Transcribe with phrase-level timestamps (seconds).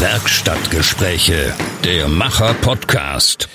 [0.00, 3.48] Werkstattgespräche, der Macher-Podcast.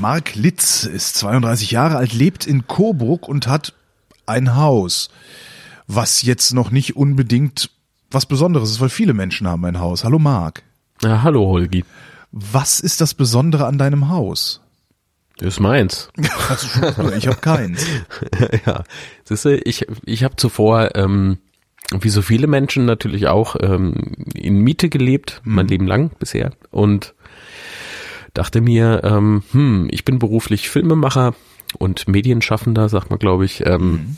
[0.00, 3.74] Mark Litz ist 32 Jahre alt, lebt in Coburg und hat
[4.24, 5.10] ein Haus,
[5.86, 7.68] was jetzt noch nicht unbedingt
[8.10, 10.02] was Besonderes ist, weil viele Menschen haben ein Haus.
[10.02, 10.62] Hallo Mark.
[11.02, 11.84] Ja, hallo Holgi.
[12.30, 14.62] Was ist das Besondere an deinem Haus?
[15.36, 16.08] Das ist meins.
[16.16, 17.84] ich habe keins.
[18.66, 18.84] ja,
[19.24, 21.36] siehst du, ich, ich habe zuvor, ähm,
[22.00, 23.94] wie so viele Menschen natürlich auch, ähm,
[24.34, 25.54] in Miete gelebt, mhm.
[25.54, 26.52] mein Leben lang bisher.
[26.70, 27.14] Und
[28.34, 31.34] dachte mir, ähm, hm, ich bin beruflich Filmemacher
[31.78, 33.64] und Medienschaffender, sagt man, glaube ich.
[33.66, 34.16] Ähm, mhm.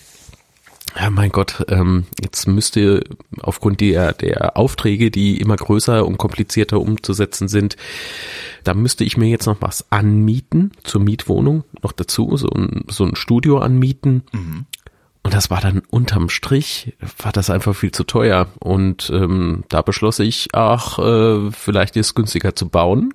[0.97, 3.03] Ja, mein Gott, ähm, jetzt müsste
[3.41, 7.77] aufgrund der, der Aufträge, die immer größer und komplizierter umzusetzen sind,
[8.63, 13.05] da müsste ich mir jetzt noch was anmieten zur Mietwohnung noch dazu, so ein, so
[13.05, 14.23] ein Studio anmieten.
[14.33, 14.67] Mhm.
[15.25, 18.47] Und das war dann unterm Strich, war das einfach viel zu teuer.
[18.61, 23.15] Und ähm, da beschloss ich, ach, äh, vielleicht ist es günstiger zu bauen.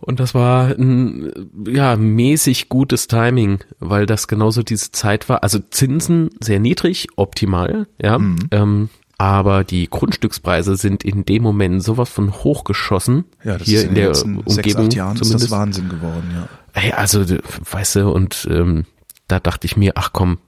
[0.00, 1.32] Und das war ein
[1.66, 5.42] ja mäßig gutes Timing, weil das genauso diese Zeit war.
[5.42, 8.18] Also Zinsen sehr niedrig, optimal, ja.
[8.18, 8.38] Mhm.
[8.50, 13.24] Ähm, aber die Grundstückspreise sind in dem Moment sowas von hochgeschossen.
[13.42, 15.44] Ja, das hier ist in, in der Umgebung sechs, acht Jahren zumindest.
[15.44, 16.48] ist das Wahnsinn geworden, ja.
[16.72, 17.24] Hey, also,
[17.72, 18.84] weißt du, und ähm,
[19.28, 20.38] da dachte ich mir, ach komm,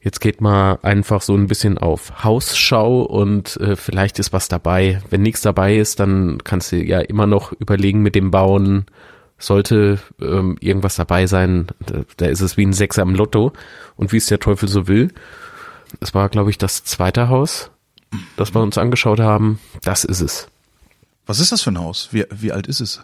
[0.00, 5.02] Jetzt geht mal einfach so ein bisschen auf Hausschau und äh, vielleicht ist was dabei.
[5.10, 8.86] Wenn nichts dabei ist, dann kannst du ja immer noch überlegen mit dem Bauen.
[9.38, 13.52] Sollte ähm, irgendwas dabei sein, da, da ist es wie ein Sechser am Lotto
[13.96, 15.12] und wie es der Teufel so will.
[16.00, 17.70] Es war, glaube ich, das zweite Haus,
[18.36, 19.58] das wir uns angeschaut haben.
[19.82, 20.48] Das ist es.
[21.26, 22.08] Was ist das für ein Haus?
[22.12, 23.00] Wie, wie alt ist es?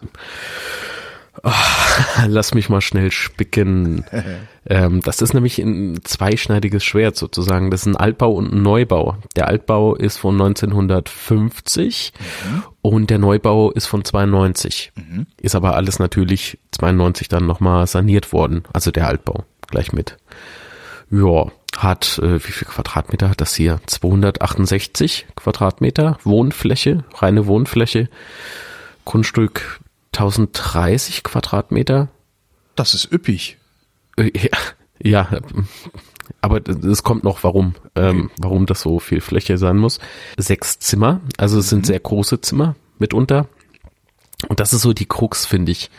[1.43, 1.51] Oh,
[2.27, 4.05] lass mich mal schnell spicken.
[4.65, 7.71] ähm, das ist nämlich ein zweischneidiges Schwert sozusagen.
[7.71, 9.17] Das ist ein Altbau und ein Neubau.
[9.35, 12.63] Der Altbau ist von 1950 mhm.
[12.81, 14.93] und der Neubau ist von 92.
[14.95, 15.27] Mhm.
[15.41, 18.63] Ist aber alles natürlich 92 dann nochmal saniert worden.
[18.73, 20.17] Also der Altbau gleich mit.
[21.11, 23.79] Ja, hat, äh, wie viel Quadratmeter hat das hier?
[23.85, 28.09] 268 Quadratmeter Wohnfläche, reine Wohnfläche.
[29.03, 29.79] Grundstück
[30.17, 32.09] 1030 Quadratmeter.
[32.75, 33.57] Das ist üppig.
[34.17, 34.49] Äh, ja,
[35.01, 35.39] ja
[36.41, 39.99] aber es kommt noch, warum, ähm, warum das so viel Fläche sein muss.
[40.37, 41.85] Sechs Zimmer, also es sind mhm.
[41.85, 43.47] sehr große Zimmer mitunter.
[44.47, 45.89] Und das ist so die Krux, finde ich.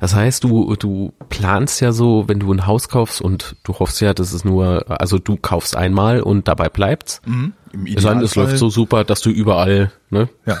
[0.00, 4.00] Das heißt, du, du planst ja so, wenn du ein Haus kaufst und du hoffst
[4.00, 7.20] ja, dass es nur, also du kaufst einmal und dabei bleibt's.
[7.26, 7.52] Mhm.
[7.72, 10.28] Im es, sei, es läuft so super, dass du überall, ne?
[10.46, 10.60] Ja,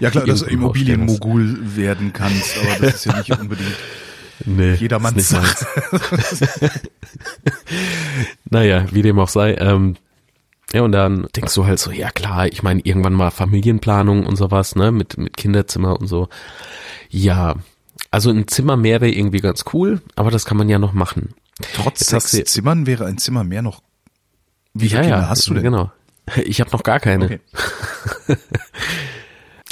[0.00, 3.76] ja klar, dass du Immobilienmogul werden kannst, aber das ist ja nicht unbedingt
[4.44, 5.66] nee, jedermanns Sache.
[8.50, 9.96] naja, wie dem auch sei, ähm,
[10.72, 14.36] ja, und dann denkst du halt so, ja klar, ich meine, irgendwann mal Familienplanung und
[14.36, 16.28] sowas, ne, mit, mit Kinderzimmer und so.
[17.10, 17.56] Ja,
[18.10, 21.34] also ein Zimmer mehr wäre irgendwie ganz cool, aber das kann man ja noch machen.
[21.74, 23.82] Trotz sechs Zimmern wäre ein Zimmer mehr noch.
[24.74, 25.62] Wie viele ja, Kinder ja, hast du denn?
[25.62, 25.90] Genau.
[26.44, 27.24] Ich habe noch gar keine.
[27.24, 27.40] Okay.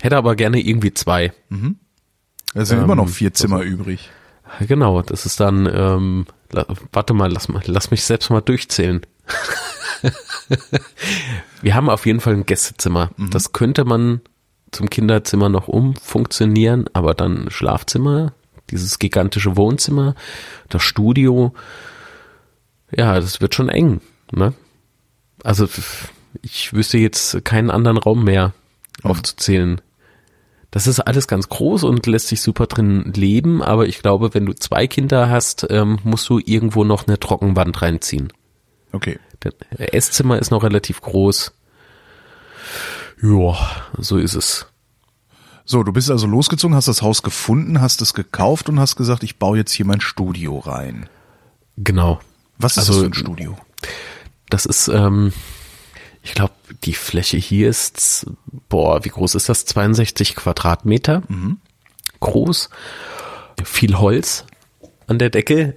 [0.03, 1.33] Hätte aber gerne irgendwie zwei.
[1.49, 1.77] Mhm.
[2.55, 4.11] Es sind ähm, immer noch vier Zimmer also, übrig.
[4.67, 6.27] Genau, das ist dann, ähm,
[6.93, 9.03] warte mal, lass mal, lass mich selbst mal durchzählen.
[11.63, 13.11] Wir haben auf jeden Fall ein Gästezimmer.
[13.17, 13.31] Mhm.
[13.31, 14.23] Das könnte man
[14.73, 18.33] zum Kinderzimmer noch umfunktionieren, aber dann Schlafzimmer,
[18.71, 20.15] dieses gigantische Wohnzimmer,
[20.69, 21.55] das Studio.
[22.91, 24.01] Ja, das wird schon eng,
[24.33, 24.55] ne?
[25.43, 25.69] Also
[26.43, 28.53] ich wüsste jetzt keinen anderen Raum mehr
[29.03, 29.11] mhm.
[29.11, 29.81] aufzuzählen.
[30.71, 34.47] Das ist alles ganz groß und lässt sich super drin leben, aber ich glaube, wenn
[34.47, 38.33] du zwei Kinder hast, ähm, musst du irgendwo noch eine Trockenwand reinziehen.
[38.93, 39.19] Okay.
[39.43, 41.53] Der Esszimmer ist noch relativ groß.
[43.23, 43.57] Ja,
[43.99, 44.67] so ist es.
[45.65, 49.23] So, du bist also losgezogen, hast das Haus gefunden, hast es gekauft und hast gesagt,
[49.23, 51.09] ich baue jetzt hier mein Studio rein.
[51.77, 52.21] Genau.
[52.59, 53.57] Was ist also, das für ein Studio?
[54.49, 55.33] Das ist, ähm,
[56.23, 56.53] ich glaube,
[56.85, 58.27] die Fläche hier ist,
[58.69, 59.65] boah, wie groß ist das?
[59.65, 61.59] 62 Quadratmeter mhm.
[62.21, 62.71] groß.
[63.65, 64.45] Viel Holz
[65.07, 65.75] an der Decke.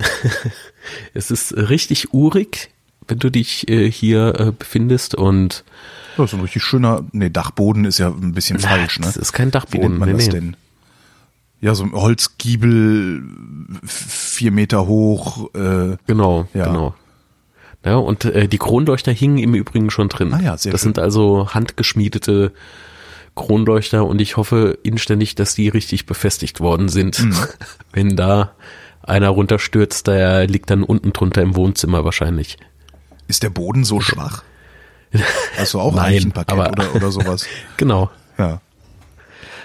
[1.13, 2.73] es ist richtig urig
[3.07, 5.63] wenn du dich äh, hier äh, befindest und
[6.17, 9.07] das ist ein richtig schöner, nee, Dachboden ist ja ein bisschen na, falsch, ne?
[9.07, 9.95] Das ist kein Dachboden.
[9.95, 10.33] Wie man nee, das nee.
[10.33, 10.55] denn?
[11.59, 13.23] Ja, so ein Holzgiebel,
[13.83, 15.49] vier Meter hoch.
[15.55, 16.67] Äh, genau, ja.
[16.67, 16.93] genau.
[17.85, 20.33] Ja, und äh, die Kronleuchter hingen im Übrigen schon drin.
[20.33, 20.89] Ah ja, sehr Das schön.
[20.93, 22.53] sind also handgeschmiedete
[23.35, 27.19] Kronleuchter und ich hoffe inständig, dass die richtig befestigt worden sind.
[27.19, 27.35] Mhm.
[27.91, 28.53] Wenn da
[29.01, 32.57] einer runterstürzt, der liegt dann unten drunter im Wohnzimmer wahrscheinlich.
[33.27, 34.43] Ist der Boden so schwach?
[35.57, 37.45] Hast du auch Nein, aber, oder, oder sowas?
[37.77, 38.09] genau.
[38.37, 38.61] Ja.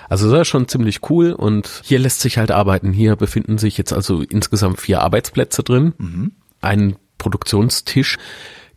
[0.09, 2.93] Also das ist schon ziemlich cool und hier lässt sich halt arbeiten.
[2.93, 6.33] Hier befinden sich jetzt also insgesamt vier Arbeitsplätze drin,
[6.63, 8.17] ein Produktionstisch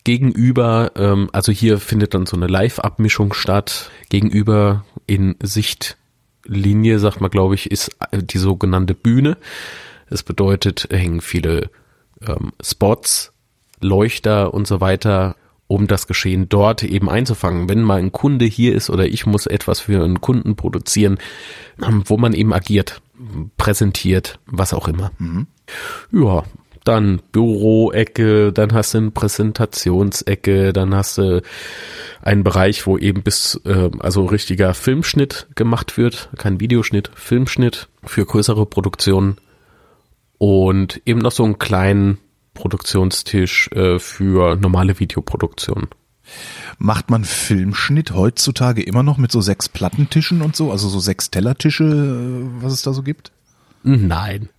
[0.03, 3.91] gegenüber, ähm, also hier findet dann so eine Live-Abmischung statt.
[4.09, 9.38] Gegenüber in Sichtlinie, sagt man, glaube ich, ist äh, die sogenannte Bühne.
[10.09, 11.69] Das bedeutet, hängen viele
[12.27, 13.33] ähm, Spots,
[13.79, 15.35] Leuchter und so weiter,
[15.67, 17.69] um das Geschehen dort eben einzufangen.
[17.69, 21.17] Wenn mal ein Kunde hier ist oder ich muss etwas für einen Kunden produzieren,
[21.81, 23.01] ähm, wo man eben agiert,
[23.57, 25.11] präsentiert, was auch immer.
[26.11, 26.43] Ja,
[26.83, 31.42] dann Büroecke, dann hast du eine Präsentationsecke, dann hast du
[32.22, 38.25] einen Bereich, wo eben bis, äh, also richtiger Filmschnitt gemacht wird, kein Videoschnitt, Filmschnitt für
[38.25, 39.38] größere Produktionen
[40.38, 42.18] und eben noch so einen kleinen
[42.54, 45.88] Produktionstisch äh, für normale Videoproduktion.
[46.77, 51.30] Macht man Filmschnitt heutzutage immer noch mit so sechs Plattentischen und so, also so sechs
[51.31, 53.31] Tellertische, äh, was es da so gibt?
[53.83, 54.50] Nein.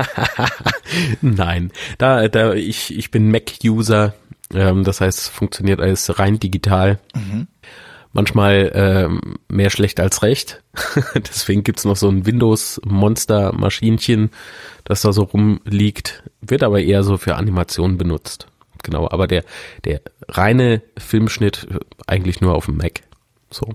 [1.20, 1.70] Nein.
[1.98, 4.14] Da, da, ich, ich bin Mac-User,
[4.52, 6.98] ähm, das heißt, funktioniert alles rein digital.
[8.12, 10.62] Manchmal ähm, mehr schlecht als recht.
[11.14, 14.30] Deswegen gibt's noch so ein Windows-Monster-Maschinchen,
[14.84, 16.22] das da so rumliegt.
[16.40, 18.46] Wird aber eher so für Animationen benutzt.
[18.82, 19.44] Genau, aber der,
[19.84, 23.02] der reine Filmschnitt äh, eigentlich nur auf dem Mac.
[23.50, 23.74] So.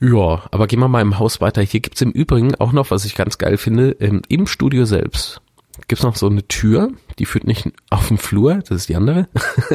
[0.00, 1.62] Ja, aber gehen wir mal im Haus weiter.
[1.62, 5.40] Hier gibt's im Übrigen auch noch, was ich ganz geil finde, ähm, im Studio selbst
[5.86, 9.28] gibt's noch so eine Tür, die führt nicht auf den Flur, das ist die andere.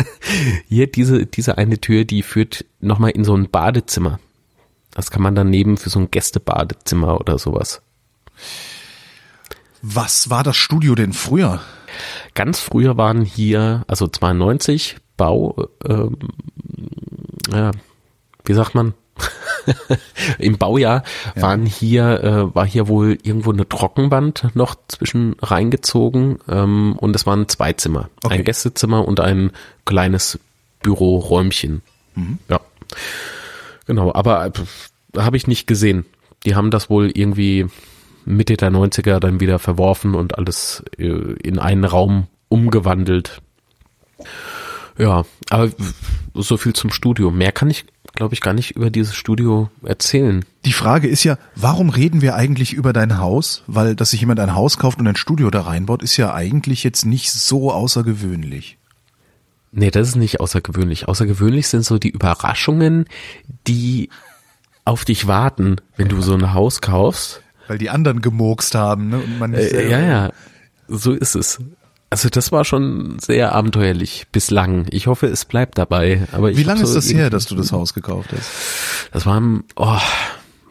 [0.67, 4.19] Hier diese, diese eine Tür, die führt nochmal in so ein Badezimmer.
[4.91, 7.81] Das kann man dann nehmen für so ein Gästebadezimmer oder sowas.
[9.81, 11.61] Was war das Studio denn früher?
[12.33, 16.17] Ganz früher waren hier, also 92, Bau, ähm,
[17.51, 17.71] ja,
[18.45, 18.93] wie sagt man?
[20.37, 21.03] Im Baujahr
[21.35, 27.25] waren hier, äh, war hier wohl irgendwo eine Trockenwand noch zwischen reingezogen ähm, und es
[27.25, 28.09] waren zwei Zimmer.
[28.23, 28.35] Okay.
[28.35, 29.51] Ein Gästezimmer und ein
[29.85, 30.39] kleines
[30.81, 31.81] Büroräumchen.
[32.49, 32.59] Ja.
[33.85, 34.51] Genau, aber äh,
[35.17, 36.05] habe ich nicht gesehen.
[36.45, 37.67] Die haben das wohl irgendwie
[38.25, 43.41] Mitte der 90er dann wieder verworfen und alles äh, in einen Raum umgewandelt.
[44.97, 45.71] Ja, aber
[46.33, 47.31] so viel zum Studio.
[47.31, 50.45] Mehr kann ich, glaube ich, gar nicht über dieses Studio erzählen.
[50.65, 53.63] Die Frage ist ja, warum reden wir eigentlich über dein Haus?
[53.67, 56.83] Weil, dass sich jemand ein Haus kauft und ein Studio da reinbaut, ist ja eigentlich
[56.83, 58.77] jetzt nicht so außergewöhnlich.
[59.71, 61.07] Nee, das ist nicht außergewöhnlich.
[61.07, 63.05] Außergewöhnlich sind so die Überraschungen,
[63.67, 64.09] die
[64.85, 67.41] auf dich warten, wenn du so ein Haus kaufst.
[67.67, 69.17] Weil die anderen gemurkst haben, ne?
[69.17, 70.31] Und man nicht Äh, ja, ja,
[70.87, 71.59] so ist es.
[72.13, 74.85] Also das war schon sehr abenteuerlich bislang.
[74.91, 76.27] Ich hoffe, es bleibt dabei.
[76.31, 78.51] Aber Wie lange ist das her, dass du das Haus gekauft hast?
[79.11, 79.97] Das war im, oh,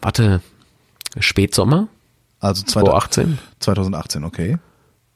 [0.00, 0.41] warte,
[1.19, 1.89] Spätsommer
[2.39, 3.41] Also 2018.
[3.59, 4.59] 2018, okay.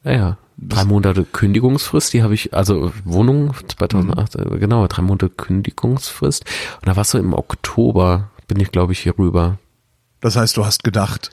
[0.03, 0.39] Ja, ja.
[0.57, 6.45] Drei Monate Kündigungsfrist, die habe ich, also Wohnung 2008, äh, genau, drei Monate Kündigungsfrist.
[6.81, 9.59] Und da warst du im Oktober, bin ich glaube ich hier rüber.
[10.19, 11.31] Das heißt, du hast gedacht,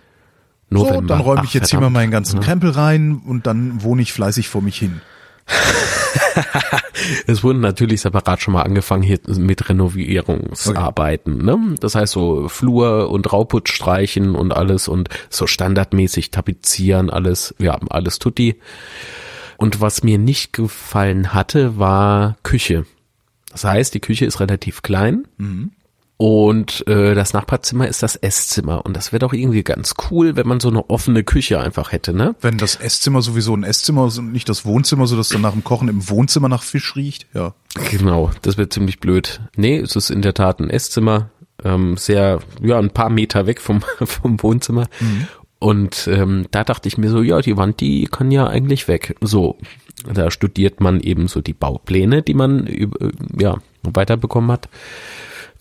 [0.70, 0.96] November.
[0.96, 4.14] so, dann räume ich jetzt hier mal meinen ganzen Krempel rein und dann wohne ich
[4.14, 5.02] fleißig vor mich hin.
[7.28, 11.44] Es wurden natürlich separat schon mal angefangen hier mit Renovierungsarbeiten.
[11.44, 11.76] Ne?
[11.80, 17.78] Das heißt so Flur und Rauputz streichen und alles und so standardmäßig tapezieren, alles, ja,
[17.90, 18.60] alles tutti.
[19.58, 22.86] Und was mir nicht gefallen hatte, war Küche.
[23.52, 25.28] Das heißt, die Küche ist relativ klein.
[26.24, 28.86] Und äh, das Nachbarzimmer ist das Esszimmer.
[28.86, 32.14] Und das wäre doch irgendwie ganz cool, wenn man so eine offene Küche einfach hätte,
[32.14, 32.34] ne?
[32.40, 35.52] Wenn das Esszimmer sowieso ein Esszimmer ist und nicht das Wohnzimmer, so dass dann nach
[35.52, 37.56] dem Kochen im Wohnzimmer nach Fisch riecht, ja.
[37.92, 39.42] Genau, das wird ziemlich blöd.
[39.58, 41.30] Nee, es ist in der Tat ein Esszimmer,
[41.62, 44.88] ähm, sehr, ja, ein paar Meter weg vom, vom Wohnzimmer.
[45.60, 49.18] Und ähm, da dachte ich mir so, ja, die Wand, die kann ja eigentlich weg.
[49.20, 49.58] So,
[50.10, 52.70] da studiert man eben so die Baupläne, die man
[53.38, 54.70] ja weiterbekommen hat,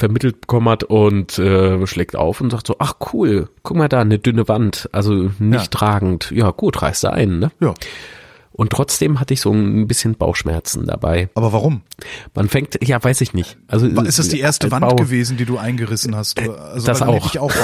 [0.03, 4.01] vermittelt bekommen hat und äh, schlägt auf und sagt so, ach cool, guck mal da,
[4.01, 5.67] eine dünne Wand, also nicht Ja.
[5.79, 6.31] tragend.
[6.35, 7.53] Ja gut, reißt da ein, ne?
[7.61, 7.73] Ja.
[8.53, 11.31] Und trotzdem hatte ich so ein bisschen Bauchschmerzen dabei.
[11.35, 11.83] Aber warum?
[12.35, 13.57] Man fängt, ja, weiß ich nicht.
[13.69, 16.39] Also Ist das die erste Wand Bau, gewesen, die du eingerissen hast?
[16.39, 17.37] Also, das auch.
[17.37, 17.53] auch.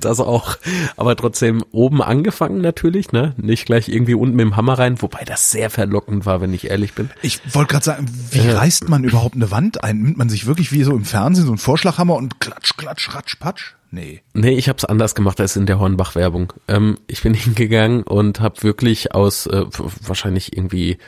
[0.00, 0.56] Das auch.
[0.96, 3.34] Aber trotzdem oben angefangen natürlich, ne?
[3.36, 6.70] Nicht gleich irgendwie unten mit dem Hammer rein, wobei das sehr verlockend war, wenn ich
[6.70, 7.10] ehrlich bin.
[7.22, 10.02] Ich wollte gerade sagen, wie reißt man überhaupt eine Wand ein?
[10.02, 13.38] Nimmt man sich wirklich wie so im Fernsehen so einen Vorschlaghammer und klatsch, klatsch, ratsch,
[13.38, 13.74] patsch?
[13.90, 14.22] Nee.
[14.34, 16.52] Nee, ich habe es anders gemacht als in der Hornbach-Werbung.
[16.68, 20.98] Ähm, ich bin hingegangen und habe wirklich aus, äh, wahrscheinlich irgendwie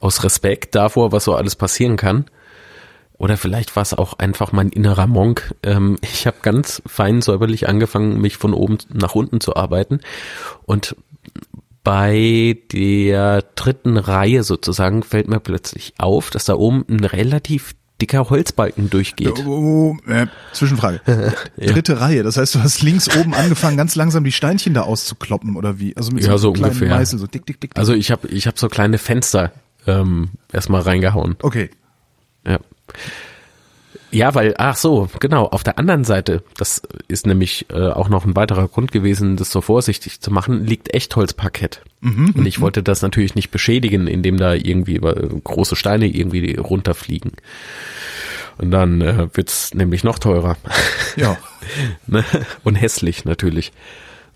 [0.00, 2.26] aus Respekt davor, was so alles passieren kann,
[3.16, 5.54] Oder vielleicht war es auch einfach mein innerer Monk.
[5.62, 10.00] Ähm, ich habe ganz fein säuberlich angefangen, mich von oben nach unten zu arbeiten.
[10.64, 10.96] Und
[11.84, 18.28] bei der dritten Reihe sozusagen fällt mir plötzlich auf, dass da oben ein relativ dicker
[18.28, 19.44] Holzbalken durchgeht.
[19.46, 21.00] Oh, äh, Zwischenfrage.
[21.56, 25.56] Dritte Reihe, das heißt, du hast links oben angefangen, ganz langsam die Steinchen da auszukloppen
[25.56, 25.96] oder wie?
[25.96, 26.90] Also mit Ja, so so kleinen ungefähr.
[26.96, 27.70] Meißel, so dick, dick, dick.
[27.72, 27.78] dick.
[27.78, 29.52] Also ich habe ich hab so kleine Fenster
[29.86, 31.36] ähm, erstmal reingehauen.
[31.42, 31.70] okay.
[32.46, 32.58] Ja.
[34.14, 38.24] Ja, weil, ach so, genau, auf der anderen Seite, das ist nämlich äh, auch noch
[38.24, 41.82] ein weiterer Grund gewesen, das so vorsichtig zu machen, liegt Echtholzparkett.
[42.36, 47.32] Und ich wollte das natürlich nicht beschädigen, indem da irgendwie äh, große Steine irgendwie runterfliegen.
[48.58, 50.56] Und dann äh, wird's nämlich noch teurer.
[51.16, 51.36] Ja.
[52.06, 52.24] ne?
[52.62, 53.72] Und hässlich natürlich.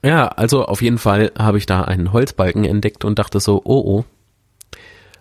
[0.03, 3.83] Ja, also auf jeden Fall habe ich da einen Holzbalken entdeckt und dachte so, oh
[3.85, 4.05] oh,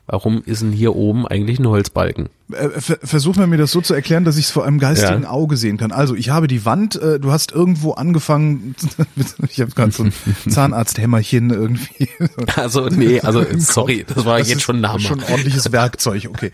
[0.08, 2.30] warum ist denn hier oben eigentlich ein Holzbalken?
[2.52, 5.24] Äh, ver- Versuch mal mir das so zu erklären, dass ich es vor einem geistigen
[5.24, 5.30] Ja.
[5.30, 5.92] Auge sehen kann.
[5.92, 8.74] Also ich habe die Wand, äh, du hast irgendwo angefangen,
[9.50, 10.14] ich habe gerade so ein
[10.50, 12.10] Zahnarzthämmerchen irgendwie.
[12.56, 15.00] Also nee, also sorry, das war Das jetzt schon ein Hammer.
[15.00, 16.52] Schon ein ordentliches Werkzeug, okay.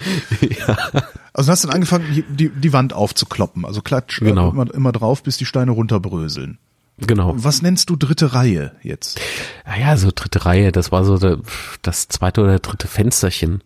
[1.34, 3.66] Also du hast dann angefangen, die, die, Wand aufzukloppen.
[3.66, 4.50] Also klatsch Genau.
[4.52, 6.58] immer, immer drauf, bis die Steine runterbröseln.
[7.00, 7.34] Genau.
[7.36, 9.20] Was nennst du dritte Reihe jetzt?
[9.66, 11.40] Naja, so dritte Reihe, das war so der,
[11.82, 13.64] das zweite oder dritte Fensterchen.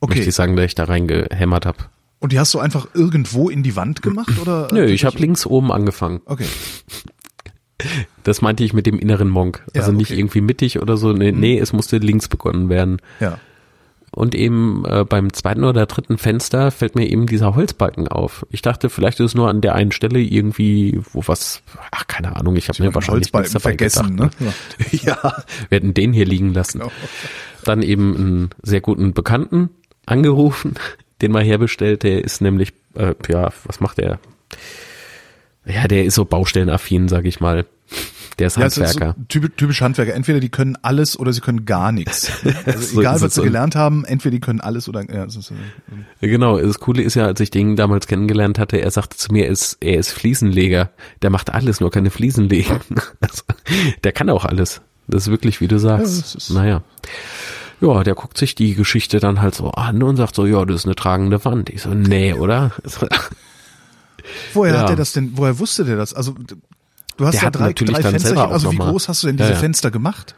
[0.00, 0.16] Okay.
[0.16, 1.78] Möchte ich sagen, da ich da reingehämmert habe.
[2.18, 4.68] Und die hast du einfach irgendwo in die Wand gemacht oder?
[4.72, 6.20] Nö, äh, ich habe links oben angefangen.
[6.26, 6.46] Okay.
[8.24, 9.62] Das meinte ich mit dem inneren Monk.
[9.74, 10.14] Ja, Also nicht okay.
[10.14, 10.18] Mhm.
[10.20, 11.12] irgendwie mittig oder so.
[11.12, 13.02] Nee, nee, es musste links begonnen werden.
[13.20, 13.38] Ja.
[14.16, 18.46] Und eben äh, beim zweiten oder dritten Fenster fällt mir eben dieser Holzbalken auf.
[18.50, 22.34] Ich dachte, vielleicht ist es nur an der einen Stelle irgendwie, wo was, ach keine
[22.34, 24.40] Ahnung, ich habe mir wahrscheinlich nichts Holzbalken dabei vergessen, gedacht.
[24.40, 24.54] ne?
[25.02, 26.78] Ja, wir hätten den hier liegen lassen.
[26.78, 26.90] Genau.
[27.64, 29.68] Dann eben einen sehr guten Bekannten
[30.06, 30.76] angerufen,
[31.20, 32.02] den mal herbestellt.
[32.02, 34.18] Der ist nämlich, äh, ja, was macht der?
[35.66, 37.66] Ja, der ist so baustellenaffin, sag ich mal.
[38.38, 39.14] Der ist Ja, es ist Handwerker.
[39.18, 40.14] so typisch, typisch Handwerker.
[40.14, 42.30] Entweder die können alles oder sie können gar nichts.
[42.66, 46.58] Also So egal, was sie gelernt haben, entweder die können alles oder ja, äh, Genau,
[46.60, 49.50] das Coole ist ja, als ich den damals kennengelernt hatte, er sagte zu mir, er
[49.52, 50.90] ist, er ist Fliesenleger.
[51.22, 52.80] Der macht alles, nur keine Fliesen legen.
[53.20, 53.42] Also,
[54.04, 54.80] der kann auch alles.
[55.08, 56.34] Das ist wirklich, wie du sagst.
[56.36, 56.82] ist- naja.
[57.80, 60.76] Ja, der guckt sich die Geschichte dann halt so an und sagt so, ja, das
[60.76, 61.68] ist eine tragende Wand.
[61.70, 62.72] Ich so, nee, oder?
[64.54, 64.80] Woher Ja.
[64.80, 66.14] hat er das denn, woher wusste der das?
[66.14, 66.34] Also,
[67.16, 68.36] du hast Der ja hat drei, natürlich drei dann Fensterchen.
[68.36, 69.60] selber auch Also, wie groß hast du denn Ja, diese ja.
[69.60, 70.34] Fenster gemacht?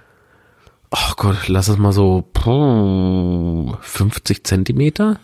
[0.91, 5.19] Ach Gott, lass es mal so puh, 50 Zentimeter.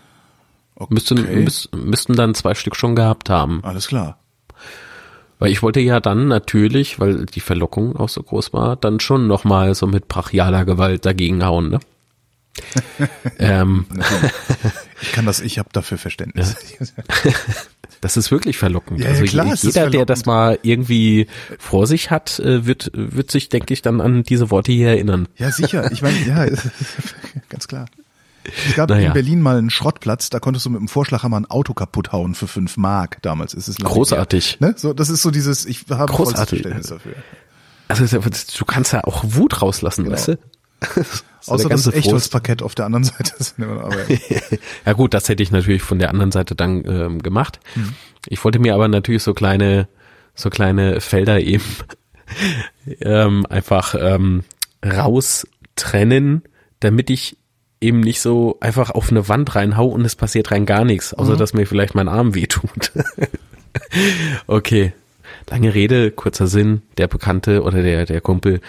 [0.91, 3.61] Müssten, müß, müssten dann zwei Stück schon gehabt haben.
[3.63, 4.19] Alles klar.
[5.39, 9.27] Weil ich wollte ja dann natürlich, weil die Verlockung auch so groß war, dann schon
[9.27, 11.81] nochmal so mit brachialer Gewalt dagegen hauen, ne?
[13.39, 13.87] Ähm,
[15.03, 16.57] Ich kann das, ich habe dafür Verständnis.
[18.01, 19.01] das ist wirklich verlockend.
[19.01, 20.27] Ja, ja, also klar jeder, der das verlockend.
[20.27, 21.27] mal irgendwie
[21.59, 25.29] vor sich hat, äh, wird, wird sich, denke ich, dann an diese Worte hier erinnern.
[25.37, 25.93] Ja, sicher.
[25.93, 26.47] Ich meine, ja,
[27.51, 27.87] ganz klar.
[28.69, 29.09] Es gab Naja.
[29.09, 32.35] in Berlin mal einen Schrottplatz, da konntest du mit dem Vorschlaghammer ein Auto kaputt hauen
[32.35, 33.19] für fünf Mark.
[33.23, 34.61] Damals ist es Großartig.
[34.61, 34.75] Ne?
[34.77, 36.61] So, das ist so dieses, ich habe Großartig.
[36.63, 37.15] Verständnis dafür.
[37.89, 38.07] Also
[38.59, 40.39] du kannst ja auch Wut rauslassen, weißt du?
[41.41, 41.87] So Außer das.
[41.87, 43.33] Echtholzparkett auf der anderen Seite.
[44.87, 47.61] Ja gut, das hätte ich natürlich von der anderen Seite dann ähm, gemacht.
[47.75, 47.95] Mhm.
[48.29, 49.88] Ich wollte mir aber natürlich so kleine,
[50.35, 51.64] so kleine Felder eben
[53.00, 54.45] ähm, einfach ähm,
[54.85, 56.43] raustrennen,
[56.81, 57.37] damit ich
[57.81, 61.19] eben nicht so einfach auf eine Wand reinhau und es passiert rein gar nichts, Mhm.
[61.19, 62.93] außer dass mir vielleicht mein Arm wehtut.
[64.47, 64.93] okay.
[65.50, 68.61] Lange Rede, kurzer Sinn, der Bekannte oder der, der Kumpel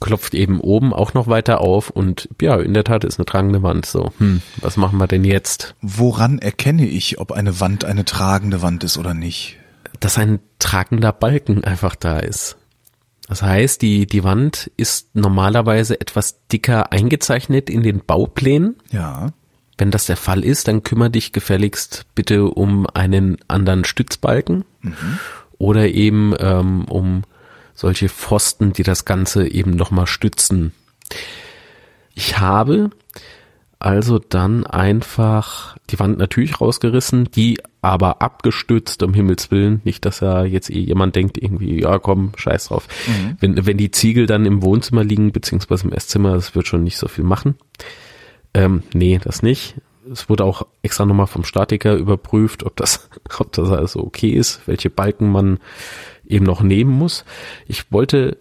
[0.00, 3.62] klopft eben oben auch noch weiter auf und ja, in der Tat ist eine tragende
[3.62, 3.86] Wand.
[3.86, 5.74] So, hm, was machen wir denn jetzt?
[5.80, 9.56] woran erkenne ich, ob eine Wand eine tragende Wand ist oder nicht?
[10.00, 12.56] Dass ein tragender Balken einfach da ist.
[13.28, 18.76] Das heißt, die, die Wand ist normalerweise etwas dicker eingezeichnet in den Bauplänen.
[18.92, 19.32] Ja.
[19.78, 24.64] Wenn das der Fall ist, dann kümmere dich gefälligst bitte um einen anderen Stützbalken
[25.58, 27.22] oder eben ähm, um
[27.76, 30.72] solche Pfosten, die das Ganze eben nochmal stützen.
[32.14, 32.90] Ich habe
[33.78, 39.82] also dann einfach die Wand natürlich rausgerissen, die aber abgestützt, um Himmels Willen.
[39.84, 42.88] Nicht, dass ja jetzt eh jemand denkt, irgendwie, ja komm, scheiß drauf.
[43.38, 46.96] Wenn, wenn die Ziegel dann im Wohnzimmer liegen, beziehungsweise im Esszimmer, das wird schon nicht
[46.96, 47.56] so viel machen.
[48.54, 49.76] Ähm, nee, das nicht.
[50.10, 54.66] Es wurde auch extra nochmal vom Statiker überprüft, ob das, ob das also okay ist,
[54.66, 55.58] welche Balken man
[56.28, 57.24] eben noch nehmen muss.
[57.66, 58.36] Ich wollte,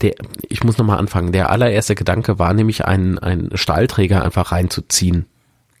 [0.00, 0.14] der,
[0.48, 1.32] ich muss nochmal anfangen.
[1.32, 5.26] Der allererste Gedanke war nämlich, einen, einen Stahlträger einfach reinzuziehen.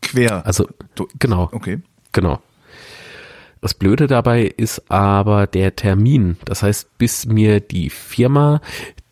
[0.02, 0.46] Quer.
[0.46, 1.80] Also, Du- genau, okay.
[2.12, 2.40] genau.
[3.60, 6.36] Das Blöde dabei ist aber der Termin.
[6.44, 8.60] Das heißt, bis mir die Firma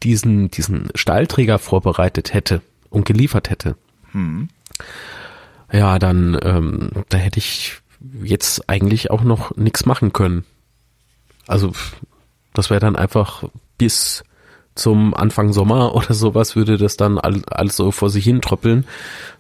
[0.05, 3.77] diesen, diesen Stahlträger vorbereitet hätte und geliefert hätte,
[5.73, 7.81] ja, dann, ähm, da hätte ich
[8.23, 10.45] jetzt eigentlich auch noch nichts machen können.
[11.49, 11.73] Also,
[12.59, 13.45] das wäre dann einfach
[13.79, 14.25] bis
[14.75, 18.85] zum Anfang Sommer oder sowas würde das dann all, alles so vor sich hin tröppeln.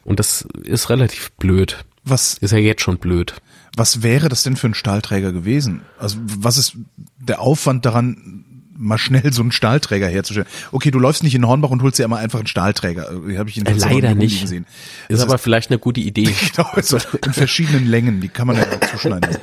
[0.04, 1.84] Und das ist relativ blöd.
[2.04, 3.34] Was, Ist ja jetzt schon blöd.
[3.76, 5.82] was wäre das denn für ein Stahlträger gewesen?
[5.98, 6.76] Also was ist
[7.18, 8.44] der Aufwand daran,
[8.78, 10.46] mal schnell so einen Stahlträger herzustellen?
[10.70, 13.10] Okay, du läufst nicht in Hornbach und holst dir immer einfach einen Stahlträger.
[13.28, 14.40] Die habe ich in Äh, leider nicht.
[14.42, 14.66] gesehen.
[15.08, 16.32] Ist Das aber vielleicht eine gute Idee.
[16.54, 19.36] genau, also in verschiedenen Längen, die kann man ja auch zuschneiden.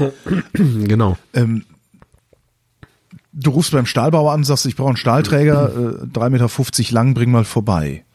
[0.88, 1.18] genau.
[3.34, 5.70] Du rufst beim Stahlbauer an und sagst, ich brauche einen Stahlträger,
[6.04, 6.30] äh, 3,50
[6.80, 8.06] Meter lang, bring mal vorbei.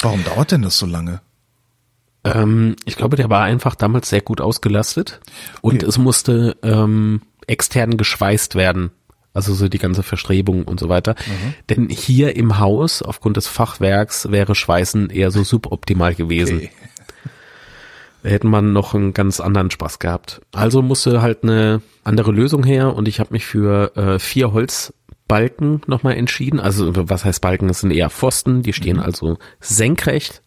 [0.00, 1.20] Warum dauert denn das so lange?
[2.24, 5.20] Ähm, ich glaube, der war einfach damals sehr gut ausgelastet
[5.62, 5.86] und Okay.
[5.86, 8.90] es musste ähm, extern geschweißt werden.
[9.32, 11.14] Also so die ganze Verstrebung und so weiter.
[11.68, 16.56] Denn hier im Haus, aufgrund des Fachwerks, wäre Schweißen eher so suboptimal gewesen.
[16.56, 16.70] Okay.
[18.22, 20.40] Hätte man noch einen ganz anderen Spaß gehabt.
[20.52, 25.82] Also musste halt eine andere Lösung her und ich habe mich für äh, vier Holzbalken
[25.86, 26.60] nochmal entschieden.
[26.60, 27.68] Also was heißt Balken?
[27.68, 30.42] Das sind eher Pfosten, die stehen also senkrecht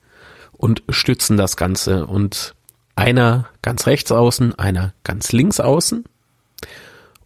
[0.51, 2.06] und stützen das Ganze.
[2.06, 2.56] Und
[2.96, 6.03] einer ganz rechts außen, einer ganz links außen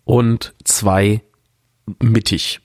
[0.05, 1.21] und zwei
[2.01, 2.61] mittig.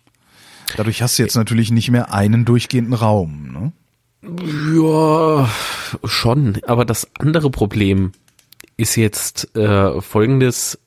[0.77, 3.53] Dadurch hast du jetzt natürlich nicht mehr einen durchgehenden Raum.
[3.53, 3.73] Ne?
[4.23, 5.50] Ja,
[6.05, 6.59] schon.
[6.67, 8.12] Aber das andere Problem
[8.76, 10.79] ist jetzt äh, folgendes.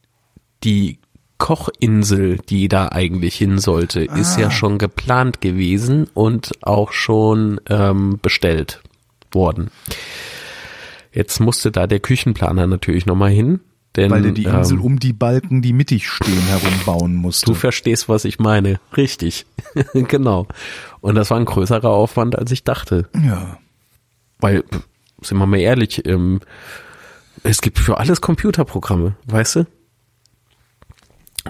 [0.63, 0.99] Die
[1.37, 8.19] Kochinsel, die da eigentlich hin sollte, ist ja schon geplant gewesen und auch schon ähm,
[8.21, 8.81] bestellt
[9.31, 9.69] worden.
[11.11, 13.59] Jetzt musste da der Küchenplaner natürlich nochmal hin.
[13.95, 17.45] Denn, Weil der die Insel ähm, um die Balken, die mittig stehen, herum bauen musste.
[17.45, 18.79] Du verstehst, was ich meine.
[18.97, 19.45] Richtig.
[19.93, 20.47] genau.
[21.01, 23.07] Und das war ein größerer Aufwand, als ich dachte.
[23.13, 23.57] ja.
[24.39, 24.65] Weil,
[25.21, 26.41] sind wir mal ehrlich, ähm,
[27.43, 29.67] es gibt für alles Computerprogramme, weißt du?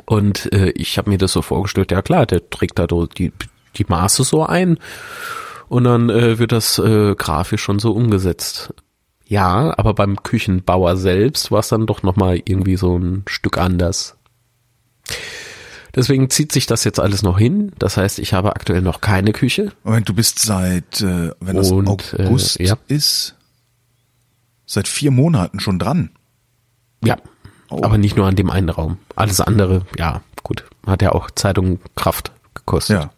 [0.05, 3.31] Und äh, ich habe mir das so vorgestellt, ja klar, der trägt da die,
[3.75, 4.77] die Maße so ein
[5.67, 8.73] und dann äh, wird das äh, grafisch schon so umgesetzt.
[9.27, 14.15] Ja, aber beim Küchenbauer selbst war es dann doch nochmal irgendwie so ein Stück anders.
[15.95, 17.71] Deswegen zieht sich das jetzt alles noch hin.
[17.79, 19.71] Das heißt, ich habe aktuell noch keine Küche.
[19.83, 22.77] Moment, du bist seit, äh, wenn das Und, August äh, ja.
[22.87, 23.35] ist,
[24.65, 26.09] seit vier Monaten schon dran.
[27.03, 27.17] Ja,
[27.71, 27.81] Oh.
[27.83, 28.99] aber nicht nur an dem einen Raum.
[29.15, 32.97] Alles andere, ja, gut, hat ja auch Zeit und Kraft gekostet.
[33.01, 33.09] Ja.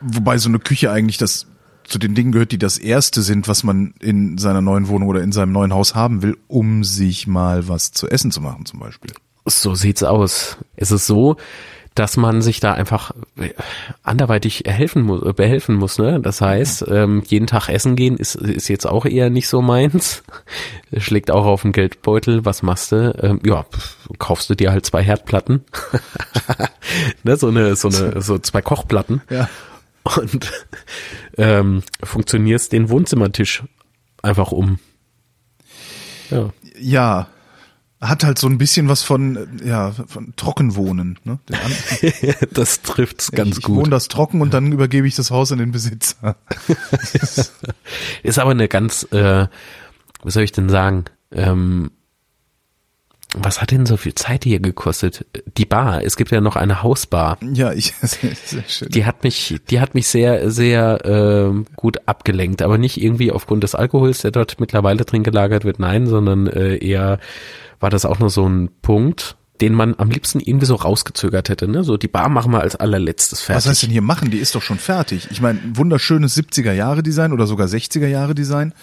[0.00, 1.46] Wobei so eine Küche eigentlich das
[1.84, 5.22] zu den Dingen gehört, die das erste sind, was man in seiner neuen Wohnung oder
[5.22, 8.80] in seinem neuen Haus haben will, um sich mal was zu essen zu machen, zum
[8.80, 9.12] Beispiel.
[9.46, 10.56] So sieht's aus.
[10.76, 11.36] Es ist so,
[11.94, 13.50] dass man sich da einfach äh,
[14.02, 15.98] anderweitig helfen muss, äh, behelfen muss.
[15.98, 16.20] Ne?
[16.20, 20.24] Das heißt, ähm, jeden Tag essen gehen ist, ist jetzt auch eher nicht so meins.
[20.96, 22.44] Schlägt auch auf den Geldbeutel.
[22.44, 23.14] Was machst du?
[23.22, 23.64] Ähm, ja,
[24.18, 25.64] kaufst du dir halt zwei Herdplatten.
[27.22, 27.36] ne?
[27.36, 29.22] So eine, so eine, so zwei Kochplatten.
[29.30, 29.48] Ja.
[30.16, 30.52] Und
[31.36, 33.64] ähm, funktionierst den Wohnzimmertisch
[34.22, 34.78] einfach um.
[36.30, 36.52] Ja.
[36.78, 37.28] Ja.
[38.00, 41.18] Hat halt so ein bisschen was von, ja, von Trockenwohnen.
[41.24, 41.38] Ne?
[42.52, 43.76] Das trifft's ganz ich, ich gut.
[43.76, 46.36] wohne das trocken und dann übergebe ich das Haus an den Besitzer.
[48.22, 49.46] Ist aber eine ganz, äh,
[50.22, 51.04] was soll ich denn sagen?
[51.32, 51.92] Ähm,
[53.34, 55.26] was hat denn so viel Zeit hier gekostet?
[55.56, 56.02] Die Bar.
[56.04, 57.38] Es gibt ja noch eine Hausbar.
[57.52, 58.88] Ja, ich, sehr schön.
[58.90, 63.64] Die hat mich, die hat mich sehr, sehr ähm, gut abgelenkt, aber nicht irgendwie aufgrund
[63.64, 67.18] des Alkohols, der dort mittlerweile drin gelagert wird, nein, sondern äh, eher
[67.80, 71.68] war das auch nur so ein Punkt, den man am liebsten irgendwie so rausgezögert hätte.
[71.68, 71.84] Ne?
[71.84, 73.56] So die Bar machen wir als allerletztes fertig.
[73.56, 74.30] Was heißt denn hier machen?
[74.30, 75.28] Die ist doch schon fertig.
[75.30, 78.74] Ich meine, wunderschönes 70er Jahre Design oder sogar 60er Jahre Design.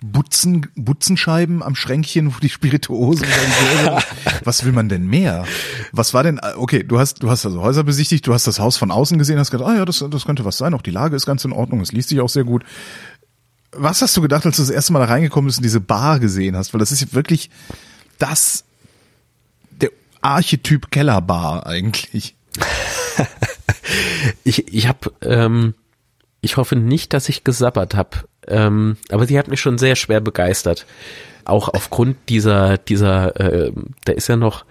[0.00, 4.02] Butzen, Butzenscheiben am Schränkchen, wo die Spirituosen sein
[4.44, 5.44] Was will man denn mehr?
[5.90, 8.76] Was war denn, okay, du hast, du hast also Häuser besichtigt, du hast das Haus
[8.76, 11.16] von außen gesehen, hast gedacht, ah ja, das, das könnte was sein, auch die Lage
[11.16, 12.64] ist ganz in Ordnung, es liest sich auch sehr gut.
[13.72, 16.20] Was hast du gedacht, als du das erste Mal da reingekommen bist und diese Bar
[16.20, 16.72] gesehen hast?
[16.72, 17.50] Weil das ist wirklich
[18.18, 18.64] das,
[19.70, 22.36] der Archetyp Kellerbar eigentlich.
[24.44, 25.74] Ich, ich habe, ähm,
[26.40, 30.20] ich hoffe nicht, dass ich gesabbert habe, ähm, aber die hat mich schon sehr schwer
[30.20, 30.86] begeistert.
[31.44, 33.72] Auch aufgrund dieser, dieser, äh,
[34.04, 34.64] da ist ja noch,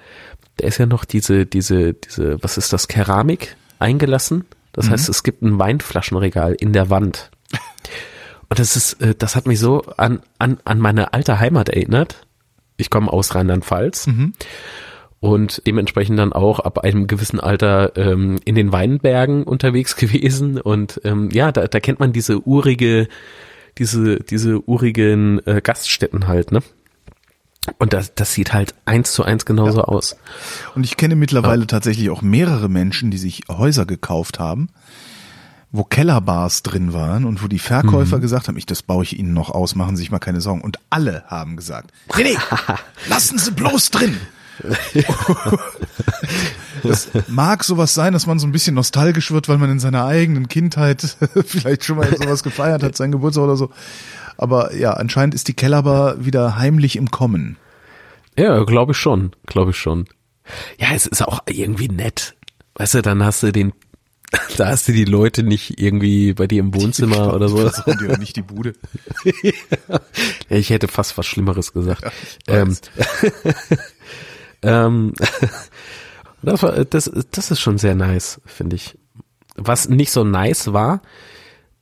[0.57, 4.45] da ist ja noch diese, diese, diese, was ist das, Keramik eingelassen.
[4.73, 7.31] Das heißt, es gibt ein Weinflaschenregal in der Wand.
[8.49, 12.27] Und das ist, äh, das hat mich so an, an, an meine alte Heimat erinnert.
[12.77, 14.05] Ich komme aus Rheinland-Pfalz.
[15.19, 21.01] und dementsprechend dann auch ab einem gewissen Alter ähm, in den Weinbergen unterwegs gewesen und
[21.03, 23.07] ähm, ja, da, da kennt man diese urige,
[23.77, 26.61] diese diese urigen äh, Gaststätten halt, ne?
[27.79, 30.15] Und das, das sieht halt eins zu eins genauso aus.
[30.75, 34.69] Und ich kenne mittlerweile tatsächlich auch mehrere Menschen, die sich Häuser gekauft haben,
[35.71, 39.33] wo Kellerbars drin waren und wo die Verkäufer gesagt haben, ich, das baue ich Ihnen
[39.33, 40.61] noch aus, machen Sie sich mal keine Sorgen.
[40.61, 42.37] Und alle haben gesagt, nee, nee,
[43.09, 44.17] lassen Sie bloß drin.
[46.83, 50.05] das mag sowas sein, dass man so ein bisschen nostalgisch wird, weil man in seiner
[50.05, 53.71] eigenen Kindheit vielleicht schon mal sowas gefeiert hat, sein Geburtstag oder so.
[54.37, 57.57] Aber ja, anscheinend ist die Kellerbar wieder heimlich im Kommen.
[58.37, 60.05] Ja, glaube ich schon, glaube ich schon.
[60.77, 62.35] Ja, es ist auch irgendwie nett.
[62.75, 63.73] Weißt du, dann hast du den,
[64.57, 67.63] da hast du die Leute nicht irgendwie bei dir im Wohnzimmer oder so.
[67.63, 68.73] Das dir nicht die Bude.
[69.23, 69.99] ja,
[70.49, 72.03] ich hätte fast was Schlimmeres gesagt.
[72.47, 72.77] Ja, ähm,
[74.61, 75.13] ähm,
[76.41, 78.97] das, war, das, das ist schon sehr nice, finde ich.
[79.55, 81.01] Was nicht so nice war,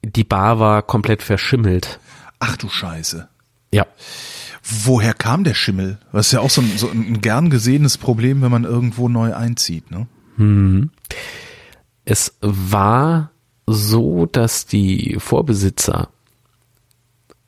[0.01, 1.99] die Bar war komplett verschimmelt.
[2.39, 3.27] Ach du Scheiße.
[3.71, 3.85] Ja.
[4.61, 5.99] Woher kam der Schimmel?
[6.11, 9.35] Das ist ja auch so ein, so ein gern gesehenes Problem, wenn man irgendwo neu
[9.35, 10.07] einzieht, ne?
[10.37, 10.89] Hm.
[12.03, 13.31] Es war
[13.67, 16.09] so, dass die Vorbesitzer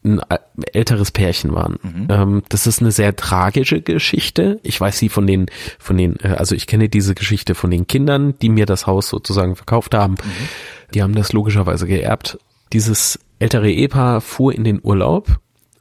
[0.07, 1.77] ein älteres Pärchen waren.
[1.83, 2.07] Mhm.
[2.09, 4.59] Ähm, das ist eine sehr tragische Geschichte.
[4.63, 5.47] Ich weiß sie von den,
[5.79, 9.09] von den, äh, also ich kenne diese Geschichte von den Kindern, die mir das Haus
[9.09, 10.13] sozusagen verkauft haben.
[10.13, 10.93] Mhm.
[10.93, 12.37] Die haben das logischerweise geerbt.
[12.73, 15.39] Dieses ältere Ehepaar fuhr in den Urlaub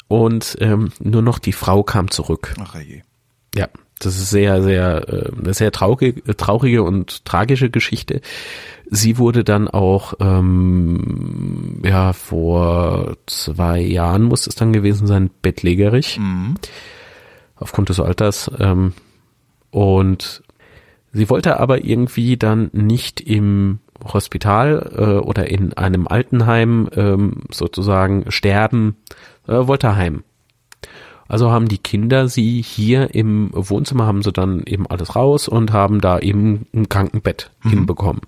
[0.09, 2.55] und ähm, nur noch die Frau kam zurück.
[2.61, 3.03] Ach je.
[3.55, 8.21] Ja, das ist sehr, sehr, äh, eine sehr traurige, traurige und tragische Geschichte.
[8.89, 16.19] Sie wurde dann auch, ähm, ja, vor zwei Jahren muss es dann gewesen sein, bettlägerig.
[16.19, 16.55] Mhm.
[17.57, 18.51] Aufgrund des Alters.
[18.59, 18.93] Ähm,
[19.71, 20.43] und
[21.13, 28.31] sie wollte aber irgendwie dann nicht im Hospital äh, oder in einem Altenheim ähm, sozusagen
[28.31, 28.97] sterben,
[29.49, 30.23] äh, wollte heim.
[31.29, 35.73] Also haben die Kinder sie hier im Wohnzimmer, haben sie dann eben alles raus und
[35.73, 37.71] haben da eben ein Krankenbett mhm.
[37.71, 38.23] hinbekommen.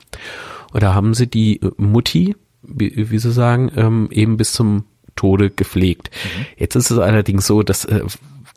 [0.73, 4.85] Und da haben sie die Mutti, wie, wie sie sagen, ähm, eben bis zum
[5.17, 6.11] Tode gepflegt.
[6.13, 6.47] Mhm.
[6.57, 8.03] Jetzt ist es allerdings so, dass äh,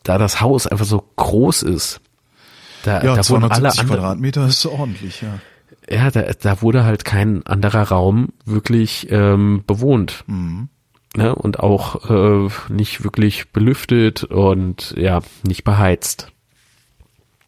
[0.02, 2.00] da das Haus einfach so groß ist,
[2.84, 5.38] da, ja, da wurden alle anderen, Quadratmeter ist ordentlich, ja.
[5.88, 10.24] Ja, da, da wurde halt kein anderer Raum wirklich ähm, bewohnt.
[10.26, 10.68] Mhm
[11.16, 16.32] ne, und auch äh, nicht wirklich belüftet und ja, nicht beheizt.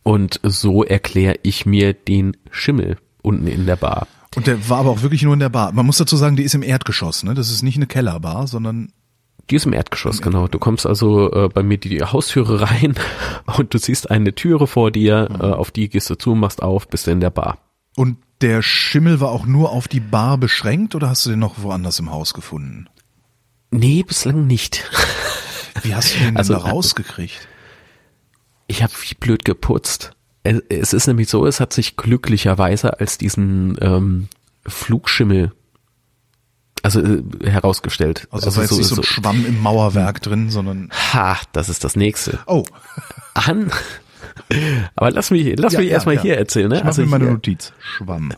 [0.03, 4.07] Und so erkläre ich mir den Schimmel unten in der Bar.
[4.37, 5.73] Und der war aber auch wirklich nur in der Bar.
[5.73, 7.35] Man muss dazu sagen, die ist im Erdgeschoss, ne?
[7.35, 8.93] Das ist nicht eine Kellerbar, sondern
[9.51, 10.49] die ist im Erdgeschoss, genau.
[10.49, 12.95] Du kommst also äh, bei mir die Haustüre rein
[13.59, 15.41] und du siehst eine Türe vor dir, mhm.
[15.41, 17.59] äh, auf die gehst du zu, machst auf, bist du in der Bar.
[17.97, 21.63] Und der Schimmel war auch nur auf die Bar beschränkt oder hast du den noch
[21.63, 22.89] woanders im Haus gefunden?
[23.75, 24.85] Nee, bislang nicht.
[25.83, 27.49] Wie hast du den also, da rausgekriegt?
[28.69, 30.13] Ich habe wie blöd geputzt.
[30.45, 34.29] Es ist nämlich so, es hat sich glücklicherweise als diesen ähm,
[34.67, 35.53] Flugschimmel
[36.83, 38.29] also äh, herausgestellt.
[38.31, 41.69] Also, also war jetzt so, nicht so ein Schwamm im Mauerwerk drin, sondern ha, das
[41.69, 42.39] ist das nächste.
[42.47, 42.65] Oh.
[43.33, 43.73] An
[44.95, 46.23] aber lass mich lass ja, mich ja, erstmal ja.
[46.23, 46.79] hier erzählen, ne?
[46.79, 47.73] Ich also meine Notiz.
[47.81, 48.33] Schwamm.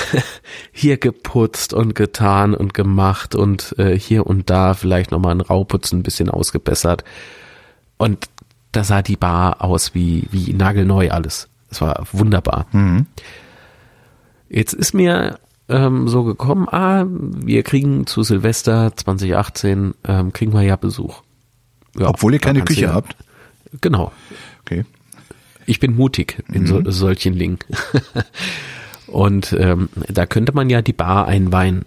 [0.72, 5.92] hier geputzt und getan und gemacht und äh, hier und da vielleicht nochmal ein Rauputz
[5.92, 7.04] ein bisschen ausgebessert.
[7.96, 8.28] Und
[8.72, 11.48] da sah die Bar aus wie, wie nagelneu alles.
[11.70, 12.66] Es war wunderbar.
[12.72, 13.06] Mhm.
[14.48, 20.62] Jetzt ist mir ähm, so gekommen, ah, wir kriegen zu Silvester 2018, ähm, kriegen wir
[20.62, 21.22] ja Besuch.
[21.98, 23.16] Ja, Obwohl ihr keine Küche ja, habt?
[23.80, 24.12] Genau.
[24.62, 24.84] Okay.
[25.66, 26.66] Ich bin mutig in mhm.
[26.66, 27.58] so, solchen Dingen.
[29.08, 31.84] Und ähm, da könnte man ja die Bar einweihen.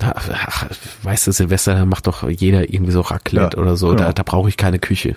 [0.00, 0.66] Ach,
[1.02, 3.88] weißt du, Silvester, da macht doch jeder irgendwie so Raclette ja, oder so.
[3.88, 4.02] Genau.
[4.02, 5.16] Da, da brauche ich keine Küche.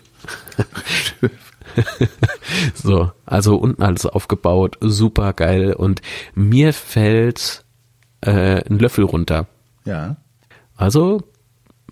[2.74, 5.74] so, also unten alles aufgebaut, super geil.
[5.74, 6.02] Und
[6.34, 7.64] mir fällt
[8.22, 9.48] äh, ein Löffel runter.
[9.86, 10.18] Ja.
[10.76, 11.22] Also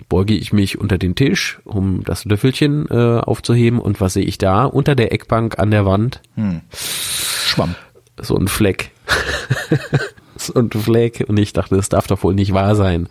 [0.08, 3.80] beuge ich mich unter den Tisch, um das Löffelchen äh, aufzuheben.
[3.80, 4.66] Und was sehe ich da?
[4.66, 6.22] Unter der Eckbank an der Wand.
[6.36, 6.62] Hm.
[6.74, 7.76] Schwamm.
[8.20, 8.92] So ein Fleck.
[10.36, 11.26] so ein Fleck.
[11.28, 13.08] Und ich dachte, das darf doch wohl nicht wahr sein.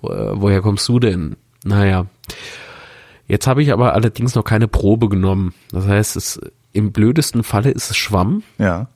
[0.00, 1.36] Woher kommst du denn?
[1.64, 2.06] Naja.
[3.26, 5.54] Jetzt habe ich aber allerdings noch keine Probe genommen.
[5.70, 6.40] Das heißt, es,
[6.72, 8.42] im blödesten Falle ist es Schwamm.
[8.58, 8.88] Ja.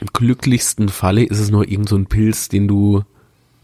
[0.00, 3.02] Im glücklichsten Falle ist es nur irgend so ein Pilz, den du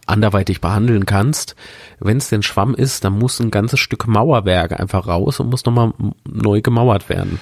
[0.06, 1.54] anderweitig behandeln kannst.
[2.00, 5.64] Wenn es denn Schwamm ist, dann muss ein ganzes Stück Mauerwerk einfach raus und muss
[5.64, 5.92] nochmal
[6.26, 7.38] neu gemauert werden.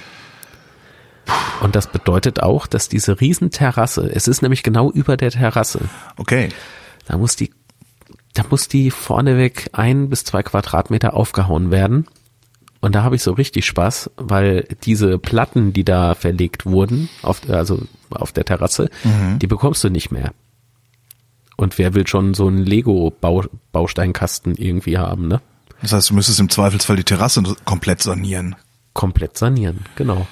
[1.61, 5.81] Und das bedeutet auch, dass diese Riesenterrasse, es ist nämlich genau über der Terrasse,
[6.17, 6.51] Okay.
[7.07, 7.53] da muss die,
[8.35, 12.07] da muss die vorneweg ein bis zwei Quadratmeter aufgehauen werden.
[12.81, 17.41] Und da habe ich so richtig Spaß, weil diese Platten, die da verlegt wurden, auf,
[17.49, 18.91] also auf der Terrasse,
[19.41, 20.33] die bekommst du nicht mehr.
[21.57, 25.41] Und wer will schon so einen Lego-Bausteinkasten irgendwie haben, ne?
[25.83, 28.57] Das heißt, du müsstest im Zweifelsfall die Terrasse komplett sanieren.
[28.93, 30.27] Komplett sanieren, genau.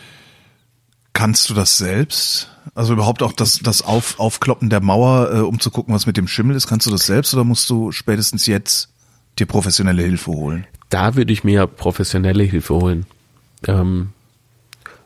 [1.14, 2.50] Kannst du das selbst?
[2.74, 6.16] Also überhaupt auch das, das Auf, Aufkloppen der Mauer, äh, um zu gucken, was mit
[6.16, 8.90] dem Schimmel ist, kannst du das selbst oder musst du spätestens jetzt
[9.38, 10.66] dir professionelle Hilfe holen?
[10.90, 13.06] Da würde ich mir professionelle Hilfe holen.
[13.66, 14.10] Ähm,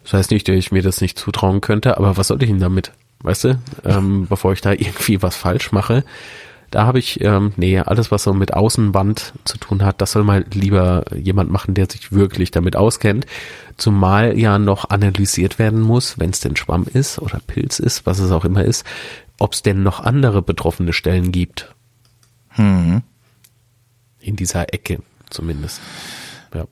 [0.03, 2.61] das heißt nicht, dass ich mir das nicht zutrauen könnte, aber was soll ich denn
[2.61, 2.93] damit?
[3.21, 6.05] Weißt du, ähm, bevor ich da irgendwie was falsch mache,
[6.71, 10.25] da habe ich, ähm, nee, alles, was so mit Außenwand zu tun hat, das soll
[10.25, 13.27] mal lieber jemand machen, der sich wirklich damit auskennt.
[13.77, 18.19] Zumal ja noch analysiert werden muss, wenn es denn Schwamm ist oder Pilz ist, was
[18.19, 18.85] es auch immer ist,
[19.39, 21.75] ob es denn noch andere betroffene Stellen gibt.
[22.51, 23.03] Hm.
[24.21, 24.99] In dieser Ecke
[25.31, 25.81] zumindest.
[26.55, 26.65] Ja.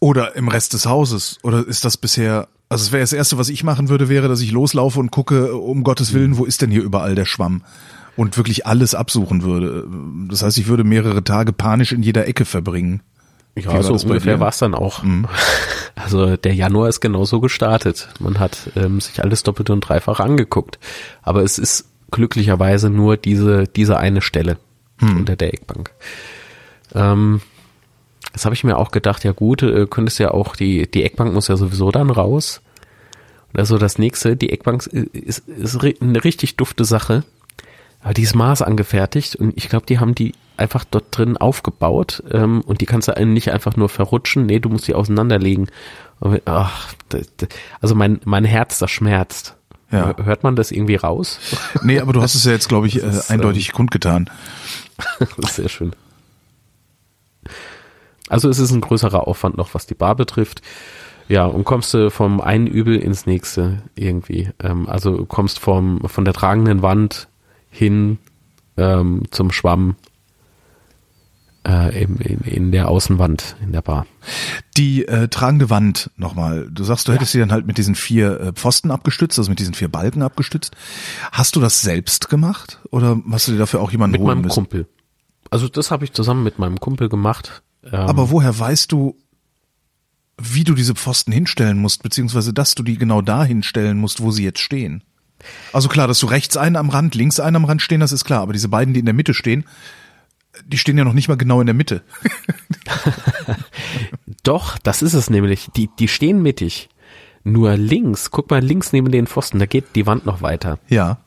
[0.00, 1.38] Oder im Rest des Hauses?
[1.42, 4.40] Oder ist das bisher, also es wäre das Erste, was ich machen würde, wäre, dass
[4.40, 7.62] ich loslaufe und gucke, um Gottes Willen, wo ist denn hier überall der Schwamm?
[8.16, 9.86] Und wirklich alles absuchen würde.
[10.28, 13.02] Das heißt, ich würde mehrere Tage panisch in jeder Ecke verbringen.
[13.56, 15.02] Wie Ja, war so ungefähr war es dann auch.
[15.96, 18.08] Also der Januar ist genauso gestartet.
[18.18, 20.80] Man hat ähm, sich alles doppelt und dreifach angeguckt.
[21.22, 24.58] Aber es ist glücklicherweise nur diese, diese eine Stelle
[25.00, 25.92] unter der Eckbank.
[26.94, 27.40] Ähm,
[28.32, 31.32] das habe ich mir auch gedacht, ja gut, äh, könntest ja auch, die, die Eckbank
[31.32, 32.60] muss ja sowieso dann raus.
[33.52, 37.22] Und also das nächste, die Eckbank ist, ist ri- eine richtig dufte Sache.
[38.04, 42.22] Aber die ist Maß angefertigt und ich glaube, die haben die einfach dort drin aufgebaut
[42.30, 45.68] ähm, und die kannst du nicht einfach nur verrutschen, nee, du musst die auseinanderlegen.
[46.44, 46.92] Ach,
[47.80, 49.56] also mein, mein Herz, das schmerzt.
[49.90, 50.14] Ja.
[50.22, 51.38] Hört man das irgendwie raus?
[51.82, 54.28] Nee, aber du hast es ja jetzt, glaube ich, äh, ist, eindeutig kundgetan.
[55.38, 55.92] Das ist sehr schön.
[58.28, 60.60] Also es ist ein größerer Aufwand noch, was die Bar betrifft.
[61.28, 64.50] Ja, und kommst du vom einen Übel ins nächste irgendwie.
[64.62, 67.28] Ähm, also kommst vom, von der tragenden Wand
[67.74, 68.18] hin
[68.76, 69.96] ähm, zum Schwamm
[71.66, 74.06] äh, in, in, in der Außenwand in der Bar.
[74.76, 76.68] Die äh, tragende Wand nochmal.
[76.70, 79.58] Du sagst, du hättest sie dann halt mit diesen vier äh, Pfosten abgestützt, also mit
[79.58, 80.76] diesen vier Balken abgestützt.
[81.32, 84.42] Hast du das selbst gemacht oder hast du dir dafür auch jemanden Mit holen meinem
[84.42, 84.54] müssen?
[84.54, 84.86] Kumpel.
[85.50, 87.62] Also das habe ich zusammen mit meinem Kumpel gemacht.
[87.84, 89.16] Ähm, Aber woher weißt du,
[90.36, 94.30] wie du diese Pfosten hinstellen musst, beziehungsweise dass du die genau da hinstellen musst, wo
[94.30, 95.02] sie jetzt stehen?
[95.72, 98.24] Also klar, dass du rechts einen am Rand, links einen am Rand stehen, das ist
[98.24, 98.42] klar.
[98.42, 99.64] Aber diese beiden, die in der Mitte stehen,
[100.66, 102.02] die stehen ja noch nicht mal genau in der Mitte.
[104.42, 105.68] Doch, das ist es nämlich.
[105.76, 106.88] Die, die stehen mittig.
[107.42, 110.78] Nur links, guck mal links neben den Pfosten, da geht die Wand noch weiter.
[110.88, 111.18] Ja.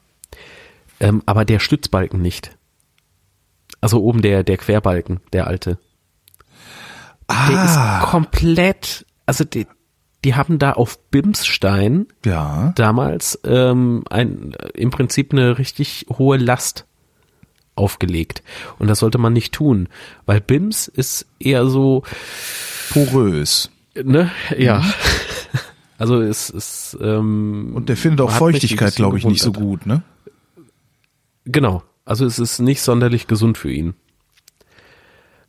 [1.00, 2.58] Ähm, aber der Stützbalken nicht.
[3.82, 5.78] Also oben der, der Querbalken, der alte.
[7.30, 9.67] Der Ah, ist komplett, also die,
[10.27, 12.73] die haben da auf Bimsstein ja.
[12.75, 16.85] damals ähm, ein, im Prinzip eine richtig hohe Last
[17.75, 18.43] aufgelegt.
[18.77, 19.87] Und das sollte man nicht tun,
[20.25, 22.03] weil Bims ist eher so,
[22.89, 23.71] Porös.
[23.95, 24.83] ne, ja.
[25.97, 29.79] Also es ist ähm, Und der findet auch Feuchtigkeit, glaube ich, nicht so gewundert.
[29.79, 30.03] gut, ne?
[31.45, 31.83] Genau.
[32.03, 33.95] Also es ist nicht sonderlich gesund für ihn.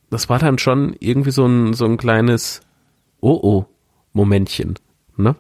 [0.09, 2.63] Das war dann schon irgendwie so ein, so ein kleines
[4.19, 4.75] Oh-Oh-Momentchen.
[5.17, 5.37] Ne?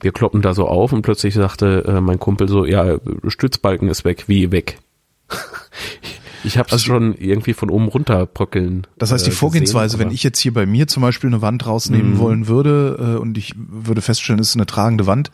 [0.00, 4.04] Wir kloppen da so auf und plötzlich sagte äh, mein Kumpel so, ja, Stützbalken ist
[4.04, 4.78] weg, wie weg.
[6.44, 8.86] ich habe es schon irgendwie von oben runter bröckeln.
[8.98, 11.42] Das heißt, die äh, Vorgehensweise, gesehen, wenn ich jetzt hier bei mir zum Beispiel eine
[11.42, 15.30] Wand rausnehmen wollen würde äh, und ich würde feststellen, es ist eine tragende Wand,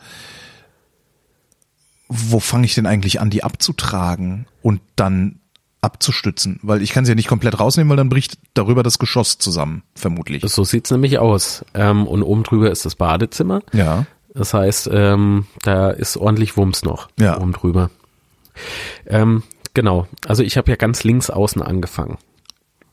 [2.09, 5.39] wo fange ich denn eigentlich an, die abzutragen und dann
[5.81, 6.59] abzustützen?
[6.63, 9.83] Weil ich kann sie ja nicht komplett rausnehmen, weil dann bricht darüber das Geschoss zusammen,
[9.95, 10.43] vermutlich.
[10.45, 11.63] So sieht's nämlich aus.
[11.73, 13.61] Ähm, und oben drüber ist das Badezimmer.
[13.73, 14.05] ja.
[14.33, 17.39] Das heißt, ähm, da ist ordentlich Wumms noch Ja.
[17.39, 17.89] oben drüber.
[19.07, 19.41] Ähm,
[19.73, 20.05] genau.
[20.27, 22.19] Also ich habe ja ganz links außen angefangen.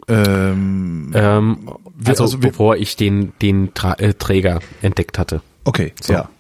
[0.09, 1.71] Ähm, Ähm,
[2.07, 5.43] also, also bevor ich den, den Tra äh, Träger entdeckt hatte.
[5.65, 6.31] okay, ja.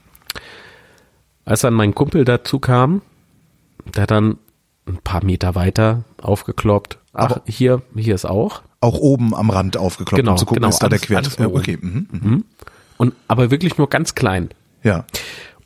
[1.44, 3.02] Als dann mein Kumpel dazu kam,
[3.94, 4.38] der dann
[4.86, 6.98] ein paar Meter weiter aufgekloppt.
[7.12, 8.62] Ach, Aber- hier, hier ist auch.
[8.80, 11.24] Auch oben am Rand aufgekloppt, Genau, um zu gucken, genau, ist da der alles- Quert.
[11.26, 12.44] alles Äh, nur okay, mhm, mhm.
[12.98, 14.50] Und aber wirklich nur ganz klein.
[14.82, 15.04] ja.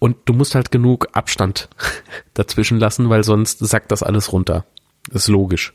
[0.01, 1.69] Und du musst halt genug Abstand
[2.35, 4.65] dazwischen lassen, weil sonst sackt das alles runter.
[5.11, 5.73] ist logisch.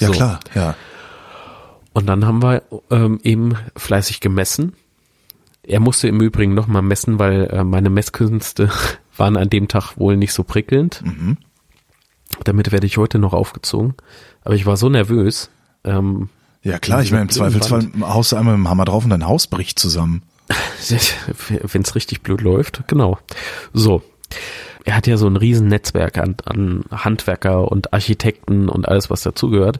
[0.00, 0.12] Ja, So.
[0.14, 0.74] klar, ja.
[1.92, 4.72] Und dann haben wir ähm, eben fleißig gemessen
[5.62, 8.70] Er musste im Übrigen nochmal messen, weil äh, meine Messkünste
[9.16, 11.02] waren an dem Tag wohl nicht so prickelnd.
[11.04, 11.36] Mhm.
[12.44, 13.94] Damit werde ich heute noch aufgezogen.
[14.42, 15.50] Aber ich war so nervös.
[15.84, 16.28] Ähm,
[16.62, 19.26] Ja klar, ich meine, im Zweifelsfall haust du einmal mit dem Hammer drauf und dein
[19.26, 20.22] Haus bricht zusammen.
[21.72, 23.18] wenn es richtig blöd läuft, genau.
[23.72, 24.02] So.
[24.84, 29.22] Er hat ja so ein riesen Netzwerk an, an Handwerker und Architekten und alles, was
[29.22, 29.78] dazugehört.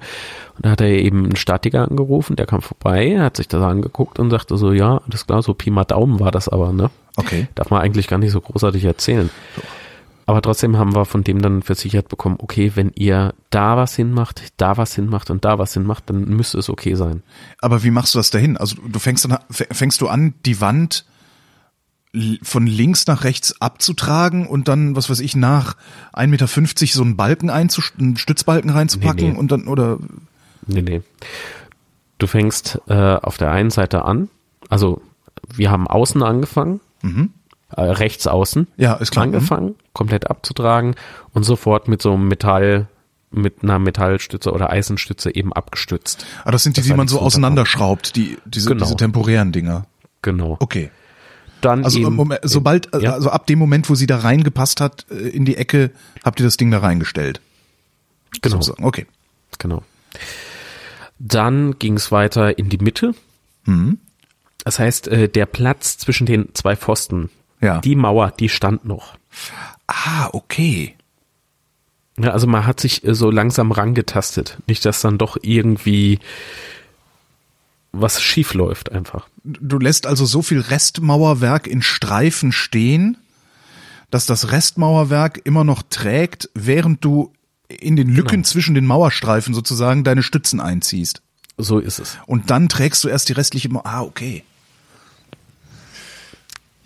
[0.56, 4.18] Und da hat er eben einen Statiker angerufen, der kam vorbei, hat sich das angeguckt
[4.18, 6.90] und sagte so, ja, alles klar, so Pi mal Daumen war das aber, ne?
[7.16, 7.48] Okay.
[7.54, 9.30] Darf man eigentlich gar nicht so großartig erzählen.
[10.30, 14.52] Aber trotzdem haben wir von dem dann versichert bekommen, okay, wenn ihr da was hinmacht,
[14.58, 17.24] da was hinmacht und da was hinmacht, dann müsste es okay sein.
[17.60, 18.56] Aber wie machst du das dahin?
[18.56, 21.04] Also du fängst dann fängst du an, die Wand
[22.44, 25.74] von links nach rechts abzutragen und dann, was weiß ich, nach
[26.12, 29.36] 1,50 Meter so einen Balken einzust einen Stützbalken reinzupacken Nee, nee.
[29.36, 29.98] und dann, oder
[30.68, 31.02] Nee, nee.
[32.18, 34.28] Du fängst äh, auf der einen Seite an,
[34.68, 35.02] also
[35.52, 36.78] wir haben außen angefangen,
[37.76, 39.24] äh, rechts außen Ja, ist klar.
[39.24, 40.94] angefangen, komplett abzutragen
[41.32, 42.88] und sofort mit so einem Metall,
[43.30, 46.26] mit einer Metallstütze oder Eisenstütze eben abgestützt.
[46.44, 48.84] ah, das sind die, Das die man so auseinanderschraubt, die, diese, Genau.
[48.84, 49.86] diese temporären Dinger.
[50.22, 50.56] Genau.
[50.60, 50.90] Okay.
[51.60, 53.12] Dann Also, eben, Moment, sobald, ja.
[53.12, 55.90] also ab dem Moment, wo sie da reingepasst hat, äh, in die Ecke,
[56.24, 57.40] habt ihr das Ding da reingestellt.
[58.42, 58.84] genau, Sozusagen.
[58.84, 59.06] Okay.
[59.58, 59.82] genau.
[61.18, 63.14] Dann ging es weiter in die Mitte.
[63.64, 63.98] Mhm.
[64.64, 67.30] Das heißt, äh, der Platz zwischen den zwei Pfosten,
[67.60, 67.78] Ja.
[67.80, 69.16] die Mauer, die stand noch.
[69.86, 70.94] Ah, okay.
[72.18, 74.58] Ja, also man hat sich äh, so langsam rangetastet.
[74.66, 76.18] Nicht, dass dann doch irgendwie
[77.92, 79.28] was schief läuft einfach.
[79.42, 83.16] Du lässt also so viel Restmauerwerk in Streifen stehen,
[84.10, 87.32] dass das Restmauerwerk immer noch trägt, während du
[87.68, 88.46] in den Lücken Genau.
[88.46, 91.22] zwischen den Mauerstreifen sozusagen deine Stützen einziehst.
[91.56, 92.16] So ist es.
[92.26, 93.86] Und dann trägst du erst die restliche Mauer.
[93.86, 94.44] Ah, okay.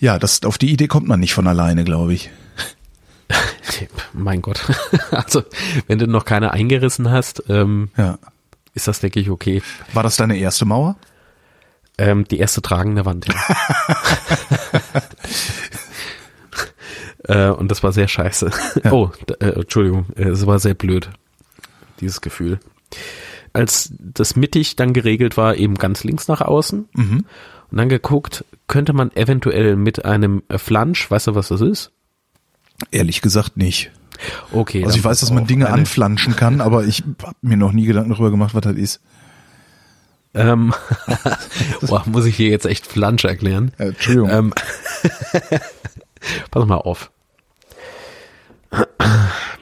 [0.04, 2.28] Ja, das, auf die Idee kommt man nicht von alleine, glaube ich.
[4.12, 4.60] Mein Gott.
[5.10, 5.42] Also,
[5.86, 8.18] wenn du noch keine eingerissen hast, ähm, Ja.
[8.74, 9.62] ist das, denke ich, okay.
[9.94, 10.96] War das deine erste Mauer?
[11.96, 13.34] Ähm, die erste tragende Wand, ja.
[17.48, 18.50] äh, und das war sehr scheiße.
[18.90, 21.08] Oh, d- äh, Entschuldigung, äh, es war sehr blöd,
[22.00, 22.58] dieses Gefühl.
[23.52, 26.88] Als das mittig dann geregelt war, eben ganz links nach außen
[27.74, 31.90] und dann geguckt, könnte man eventuell mit einem Flansch, weißt du, was das ist?
[32.92, 33.90] Ehrlich gesagt nicht.
[34.52, 34.84] Okay.
[34.84, 38.10] Also ich weiß, dass man Dinge anflanschen kann, aber ich habe mir noch nie Gedanken
[38.10, 39.00] darüber gemacht, was das ist.
[40.34, 40.72] Ähm,
[41.80, 43.72] boah, muss ich hier jetzt echt Flansch erklären?
[43.78, 44.30] Äh, Entschuldigung.
[44.30, 44.54] Ähm,
[46.52, 47.10] pass mal auf.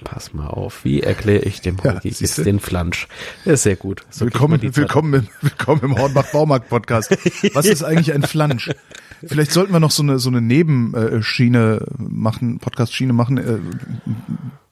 [0.04, 3.08] Pass mal auf, wie erkläre ich dem Ja, jetzt den Flansch?
[3.44, 4.02] Das ist sehr gut.
[4.10, 7.10] So Willkommen, willkommen, im, willkommen im Hornbach-Baumarkt-Podcast.
[7.54, 8.70] Was ist eigentlich ein Flansch?
[9.26, 13.58] Vielleicht sollten wir noch so eine, so eine Nebenschiene machen, Podcast-Schiene machen, äh,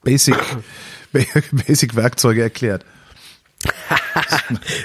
[0.02, 0.36] Basic,
[1.52, 2.84] Basic Werkzeuge erklärt.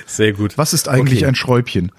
[0.05, 0.57] Sehr gut.
[0.57, 1.27] Was ist eigentlich Okay.
[1.27, 1.91] ein Schräubchen?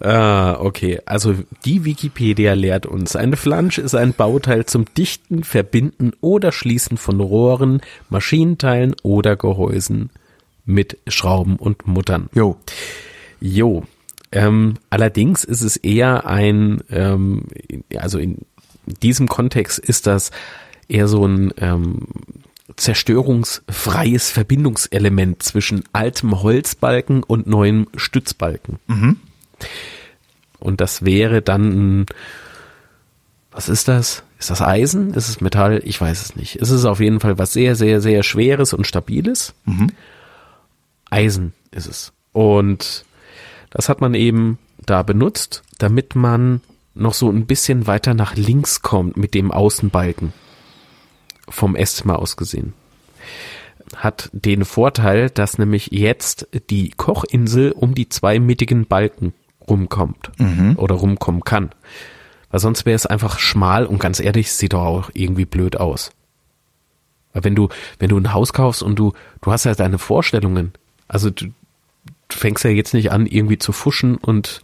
[0.00, 1.00] Ah, okay.
[1.06, 6.98] Also die Wikipedia lehrt uns, ein Flansch ist ein Bauteil zum Dichten, Verbinden oder Schließen
[6.98, 7.80] von Rohren,
[8.10, 10.10] Maschinenteilen oder Gehäusen
[10.66, 12.28] mit Schrauben und Muttern.
[12.34, 12.56] Jo.
[13.40, 13.84] Jo.
[14.32, 17.44] Ähm, allerdings ist es eher ein, ähm,
[17.96, 18.38] also in
[19.02, 20.30] diesem Kontext ist das
[20.88, 22.06] eher so ein ähm,
[22.76, 28.78] zerstörungsfreies Verbindungselement zwischen altem Holzbalken und neuem Stützbalken.
[30.58, 32.06] Und das wäre dann, ein-
[33.50, 34.22] was ist das?
[34.38, 35.14] Ist das Eisen?
[35.14, 35.80] Ist es Metall?
[35.84, 36.56] Ich weiß es nicht.
[36.56, 39.54] Es ist auf jeden Fall was sehr, sehr, sehr Schweres und Stabiles.
[41.10, 42.12] Eisen ist es.
[42.32, 43.04] Und
[43.70, 46.60] das hat man eben da benutzt, damit man
[46.94, 50.32] noch so ein bisschen weiter nach links kommt mit dem Außenbalken.
[51.48, 52.74] Vom Esszimmer aus gesehen.
[53.94, 59.32] Hat den Vorteil, dass nämlich jetzt die Kochinsel um die zwei mittigen Balken
[59.68, 60.30] rumkommt.
[60.76, 61.70] Oder rumkommen kann.
[62.50, 66.10] Weil sonst wäre es einfach schmal und ganz ehrlich, sieht doch auch irgendwie blöd aus.
[67.32, 69.12] Weil wenn du, wenn du ein Haus kaufst und du,
[69.42, 70.72] du hast ja deine Vorstellungen.
[71.08, 74.62] Also du, du fängst ja jetzt nicht an, irgendwie zu fuschen und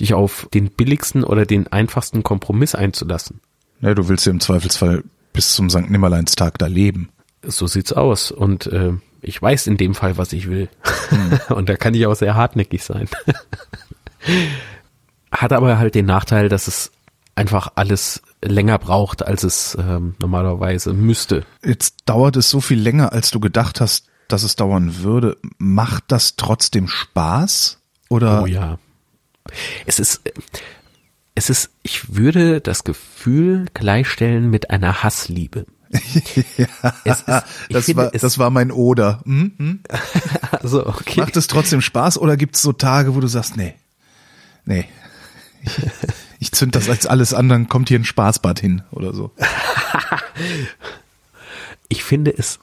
[0.00, 3.40] dich auf den billigsten oder den einfachsten Kompromiss einzulassen.
[3.80, 5.88] Ja, du willst ja im Zweifelsfall bis zum St.
[5.88, 7.10] Nimmerleinstag da leben.
[7.42, 8.30] So sieht's aus.
[8.30, 10.68] Und äh, ich weiß in dem Fall, was ich will.
[11.48, 13.08] und da kann ich auch sehr hartnäckig sein.
[15.30, 16.92] Hat aber halt den Nachteil, dass es
[17.34, 21.44] einfach alles länger braucht, als es ähm, normalerweise müsste.
[21.64, 25.36] Jetzt dauert es so viel länger, als du gedacht hast, dass es dauern würde.
[25.58, 27.78] Macht das trotzdem Spaß?
[28.08, 28.78] Oder Oh ja.
[29.86, 30.22] Es ist,
[31.34, 35.66] es ist, ich würde das Gefühl gleichstellen mit einer Hassliebe.
[37.04, 37.28] Es ist,
[37.70, 39.20] das, finde, war, das war mein Oder.
[39.24, 39.52] Hm?
[39.58, 39.80] Hm?
[40.50, 41.20] also, okay.
[41.20, 43.74] Macht es trotzdem Spaß oder gibt es so Tage, wo du sagst, nee,
[44.64, 44.86] nee,
[45.62, 45.72] ich,
[46.38, 49.32] ich zünd das als alles an, dann kommt hier ein Spaßbad hin oder so.
[51.88, 52.58] ich finde es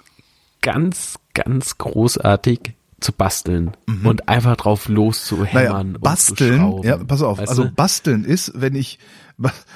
[0.61, 4.05] ganz, ganz großartig zu basteln mhm.
[4.05, 5.93] und einfach drauf loszuhämmern.
[5.93, 8.99] Naja, basteln, ja, pass auf, also basteln ist, wenn ich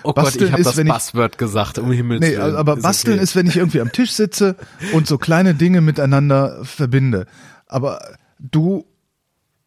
[0.04, 3.24] Oh Gott, ich habe das Passwort gesagt, um Himmels Nee, aber basteln okay.
[3.24, 4.56] ist, wenn ich irgendwie am Tisch sitze
[4.94, 7.26] und so kleine Dinge miteinander verbinde.
[7.66, 8.00] Aber
[8.38, 8.86] du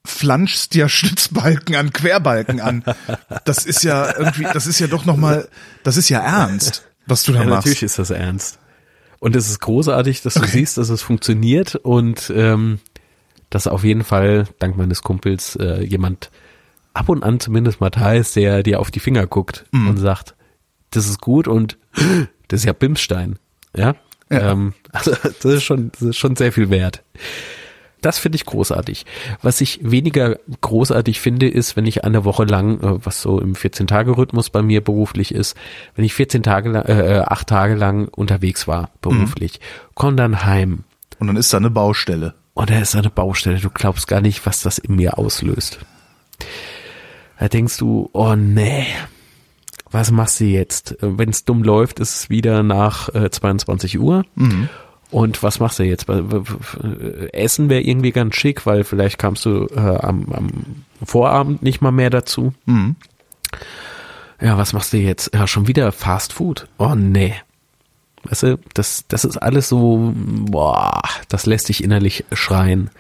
[0.09, 2.85] flanschst ja Stützbalken an Querbalken an.
[3.45, 5.49] Das ist ja irgendwie, das ist ja doch nochmal,
[5.85, 7.67] das ist ja ernst, was du da ja, machst.
[7.67, 8.59] Natürlich ist das ernst.
[9.21, 10.51] Und es ist großartig, dass du okay.
[10.51, 12.79] siehst, dass es funktioniert und ähm,
[13.51, 16.31] dass auf jeden Fall, dank meines Kumpels, äh, jemand
[16.93, 19.89] ab und an zumindest mal da ist, der dir auf die Finger guckt mm.
[19.89, 20.35] und sagt,
[20.91, 21.79] das ist gut und
[22.49, 23.39] das ist ja Bimsstein.
[23.75, 23.95] Ja.
[24.31, 24.53] ja.
[24.53, 27.03] Ähm, also das ist schon, das ist schon sehr viel wert.
[28.01, 29.07] Das finde ich großartig.
[29.43, 33.55] Was ich weniger großartig finde, ist, wenn ich eine Woche lang, äh, was so im
[33.55, 35.57] 14-Tage-Rhythmus bei mir beruflich ist,
[35.95, 39.91] wenn ich 14 Tage lang, äh, acht Tage lang unterwegs war, beruflich, mhm.
[39.95, 40.85] komm dann heim.
[41.19, 42.35] Und dann ist da eine Baustelle.
[42.55, 43.59] Und da ist da eine Baustelle.
[43.59, 45.79] Du glaubst gar nicht, was das in mir auslöst.
[47.39, 48.87] Da denkst du, oh nee,
[49.91, 50.97] was machst du jetzt?
[51.01, 54.25] Wenn es dumm läuft, ist es wieder nach äh, 22 Uhr.
[54.35, 54.69] Mhm.
[55.11, 56.07] Und was machst du jetzt?
[57.33, 60.51] Essen wäre irgendwie ganz schick, weil vielleicht kamst du äh, am, am
[61.03, 62.53] Vorabend nicht mal mehr dazu.
[62.67, 62.97] Mhm.
[64.41, 65.35] Ja, was machst du jetzt?
[65.35, 66.69] Ja, schon wieder Fast Food.
[66.79, 67.35] Oh nee.
[68.25, 72.91] Weißt du, das, das ist alles so, boah, das lässt dich innerlich schreien.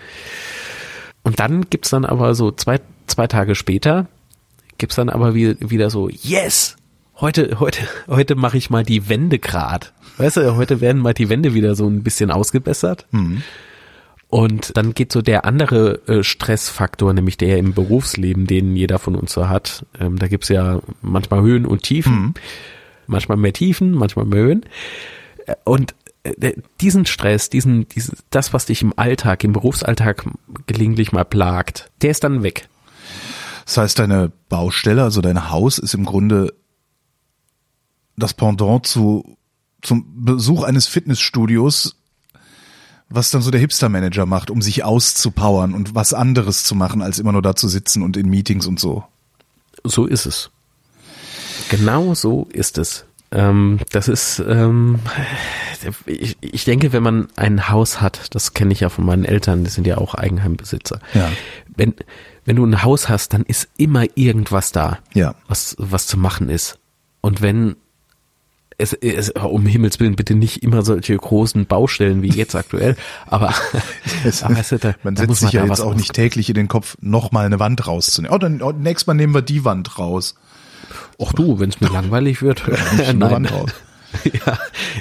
[1.22, 4.06] Und dann gibt's dann aber so zwei, zwei Tage später,
[4.78, 6.77] gibt's dann aber wieder, wieder so, yes,
[7.20, 9.92] heute, heute, heute mache ich mal die Wände grad.
[10.18, 13.06] Weißt du, heute werden mal die Wände wieder so ein bisschen ausgebessert.
[13.10, 13.42] Mhm.
[14.28, 19.14] Und dann geht so der andere äh, Stressfaktor, nämlich der im Berufsleben, den jeder von
[19.14, 19.86] uns so hat.
[19.98, 22.34] Ähm, da gibt's ja manchmal Höhen und Tiefen, mhm.
[23.06, 24.66] manchmal mehr Tiefen, manchmal mehr Höhen.
[25.46, 25.94] Äh, und
[26.24, 30.24] äh, diesen Stress, diesen, dieses, das, was dich im Alltag, im Berufsalltag
[30.66, 32.68] gelegentlich mal plagt, der ist dann weg.
[33.64, 36.52] Das heißt, deine Baustelle, also dein Haus ist im Grunde
[38.18, 39.36] das Pendant zu,
[39.82, 41.96] zum Besuch eines Fitnessstudios,
[43.08, 47.18] was dann so der Hipster-Manager macht, um sich auszupowern und was anderes zu machen, als
[47.18, 49.04] immer nur da zu sitzen und in Meetings und so.
[49.84, 50.50] So ist es.
[51.70, 53.04] Genau so ist es.
[53.30, 55.00] Ähm, das ist, ähm,
[56.06, 59.64] ich, ich denke, wenn man ein Haus hat, das kenne ich ja von meinen Eltern,
[59.64, 61.00] die sind ja auch Eigenheimbesitzer.
[61.12, 61.30] Ja.
[61.76, 61.94] Wenn,
[62.46, 65.34] wenn du ein Haus hast, dann ist immer irgendwas da, ja.
[65.46, 66.78] was, was zu machen ist.
[67.20, 67.76] Und wenn
[68.78, 73.52] es, es, um Himmels Willen bitte nicht immer solche großen Baustellen wie jetzt aktuell, aber,
[74.24, 76.68] es, aber du, da, man da setzt sich ja jetzt auch nicht täglich in den
[76.68, 78.34] Kopf, nochmal eine Wand rauszunehmen.
[78.34, 80.36] Oh, dann oh, nächstes Mal nehmen wir die Wand raus.
[81.18, 82.62] Och du, wenn es mir langweilig wird,
[82.96, 83.20] nein.
[83.20, 83.70] Wand raus.
[84.24, 84.58] ja,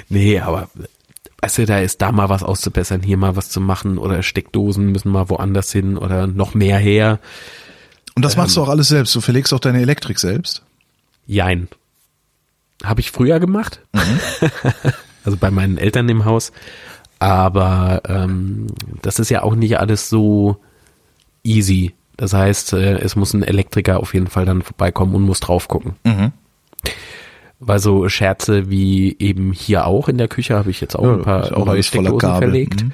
[0.08, 0.68] nee, aber
[1.40, 4.90] weißt du, da ist da mal was auszubessern, hier mal was zu machen oder Steckdosen
[4.90, 7.20] müssen mal woanders hin oder noch mehr her.
[8.16, 9.14] Und das machst ähm, du auch alles selbst.
[9.14, 10.62] Du verlegst auch deine Elektrik selbst?
[11.26, 11.68] Jein.
[12.84, 13.80] Habe ich früher gemacht.
[13.92, 14.20] Mhm.
[15.24, 16.52] also bei meinen Eltern im Haus.
[17.18, 18.68] Aber ähm,
[19.02, 20.58] das ist ja auch nicht alles so
[21.42, 21.94] easy.
[22.16, 25.68] Das heißt, äh, es muss ein Elektriker auf jeden Fall dann vorbeikommen und muss drauf
[25.68, 25.94] gucken.
[26.04, 26.32] Mhm.
[27.60, 31.14] Weil so Scherze wie eben hier auch in der Küche habe ich jetzt auch ja,
[31.14, 32.84] ein paar auch neue Steckdosen verlegt.
[32.84, 32.92] Mhm.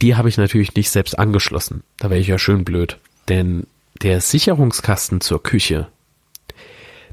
[0.00, 1.82] Die habe ich natürlich nicht selbst angeschlossen.
[1.98, 2.98] Da wäre ich ja schön blöd.
[3.28, 3.66] Denn
[4.00, 5.86] der Sicherungskasten zur Küche,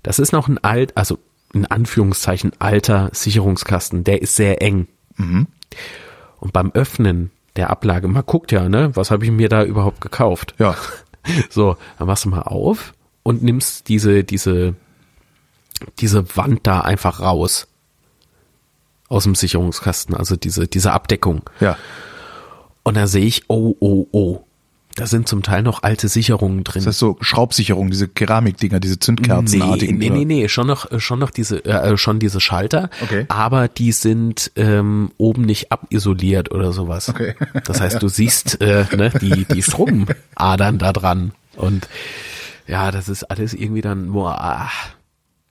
[0.02, 1.20] das ist noch ein alt, also
[1.54, 4.88] in Anführungszeichen alter Sicherungskasten, der ist sehr eng.
[5.18, 5.48] Mhm.
[6.40, 10.02] Und beim Öffnen der Ablage, man guckt ja, ne, was habe ich mir da überhaupt
[10.02, 10.56] gekauft?
[10.58, 10.76] Ja.
[11.50, 12.94] So, dann machst du mal auf
[13.24, 14.74] und nimmst diese, diese,
[16.00, 17.68] diese Wand da einfach raus.
[19.10, 21.44] Aus dem Sicherungskasten, also diese, diese Abdeckung.
[21.60, 21.78] Ja.
[22.84, 24.46] Und da sehe ich, oh, oh, oh.
[25.00, 26.82] Da sind zum Teil noch alte Sicherungen drin.
[26.82, 29.98] Das heißt so Schraubsicherungen, diese Keramikdinger, diese Zündkerzenartigen.
[29.98, 32.90] Nee, nee, nee, nee, schon noch, schon noch diese, äh, schon diese Schalter.
[33.02, 33.26] Okay.
[33.30, 37.10] Aber die sind ähm, oben nicht abisoliert oder sowas.
[37.10, 37.36] Okay.
[37.66, 41.34] Das heißt, du siehst äh, ne, die, die Stromadern da dran.
[41.56, 41.88] Und
[42.68, 44.70] ja, das ist alles irgendwie dann, boah, ah.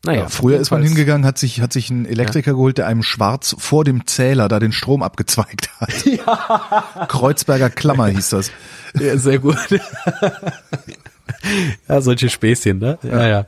[0.05, 2.53] Naja, ja, früher ist man hingegangen, hat sich, hat sich ein Elektriker ja.
[2.53, 5.93] geholt, der einem schwarz vor dem Zähler da den Strom abgezweigt hat.
[6.05, 7.07] Ja.
[7.09, 8.51] Kreuzberger Klammer hieß das.
[8.99, 9.57] Ja, sehr gut.
[11.89, 12.99] ja, solche Späßchen, ne?
[13.03, 13.47] Ja, ja.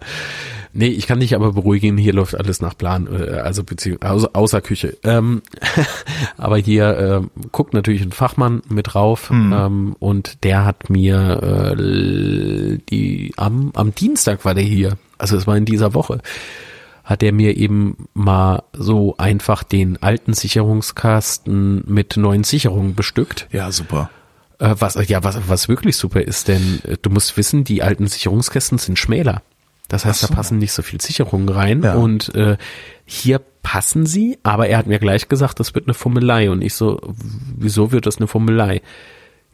[0.73, 4.61] Nee, ich kann dich aber beruhigen, hier läuft alles nach Plan, äh, also beziehungsweise außer
[4.61, 4.97] Küche.
[5.03, 5.43] Ähm,
[6.37, 9.53] aber hier äh, guckt natürlich ein Fachmann mit drauf mhm.
[9.53, 15.47] ähm, und der hat mir äh, die am, am Dienstag war der hier, also es
[15.47, 16.21] war in dieser Woche,
[17.03, 23.49] hat er mir eben mal so einfach den alten Sicherungskasten mit neuen Sicherungen bestückt.
[23.51, 24.11] Ja, super.
[24.61, 28.07] Äh, was, ja, was, was wirklich super ist, denn äh, du musst wissen, die alten
[28.07, 29.43] Sicherungskästen sind schmäler.
[29.91, 30.29] Das heißt, so.
[30.29, 31.83] da passen nicht so viel Sicherungen rein.
[31.83, 31.95] Ja.
[31.95, 32.57] Und äh,
[33.05, 36.49] hier passen sie, aber er hat mir gleich gesagt, das wird eine Fummelei.
[36.49, 37.01] Und ich so,
[37.57, 38.83] wieso wird das eine Fummelei?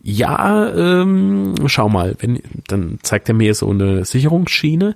[0.03, 4.95] Ja, ähm, schau mal, wenn, dann zeigt er mir so eine Sicherungsschiene,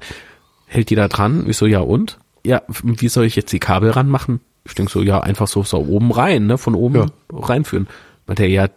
[0.66, 1.46] hält die da dran.
[1.48, 2.18] Ich so, ja und?
[2.44, 4.40] Ja, wie soll ich jetzt die Kabel ranmachen?
[4.64, 7.06] Ich denke so, ja, einfach so, so oben rein, ne, von oben ja.
[7.32, 7.88] reinführen.
[8.26, 8.68] Meinte er, ja,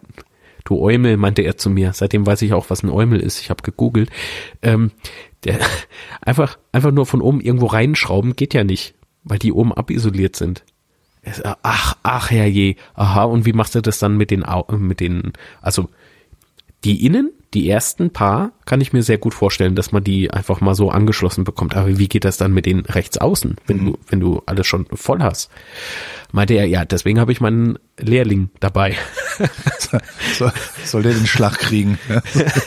[0.64, 1.92] du Eumel, meinte er zu mir.
[1.92, 3.40] Seitdem weiß ich auch, was ein Eumel ist.
[3.40, 4.10] Ich habe gegoogelt.
[4.62, 4.90] Ähm,
[5.44, 5.58] der
[6.20, 10.64] einfach, einfach nur von oben irgendwo reinschrauben geht ja nicht, weil die oben abisoliert sind.
[11.62, 12.76] Ach, ach, herrje.
[12.94, 14.44] Aha, und wie machst du das dann mit den,
[14.78, 15.88] mit den, also,
[16.84, 20.60] die innen, die ersten paar, kann ich mir sehr gut vorstellen, dass man die einfach
[20.60, 21.76] mal so angeschlossen bekommt.
[21.76, 23.86] Aber wie geht das dann mit den rechts außen, wenn mhm.
[23.86, 25.50] du, wenn du alles schon voll hast?
[26.32, 28.96] Meinte er, ja, deswegen habe ich meinen Lehrling dabei.
[30.36, 30.52] soll,
[30.84, 31.96] soll der den Schlag kriegen?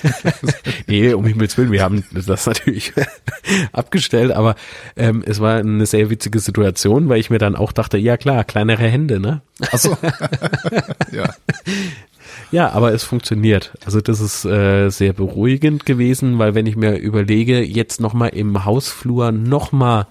[0.87, 2.93] nee, um Himmels Willen, wir haben das natürlich
[3.73, 4.55] abgestellt, aber
[4.95, 8.45] ähm, es war eine sehr witzige Situation, weil ich mir dann auch dachte, ja klar,
[8.45, 9.41] kleinere Hände, ne?
[9.69, 9.97] Ach so.
[11.11, 11.33] ja.
[12.51, 13.73] Ja, aber es funktioniert.
[13.85, 18.65] Also das ist äh, sehr beruhigend gewesen, weil wenn ich mir überlege, jetzt nochmal im
[18.65, 20.07] Hausflur nochmal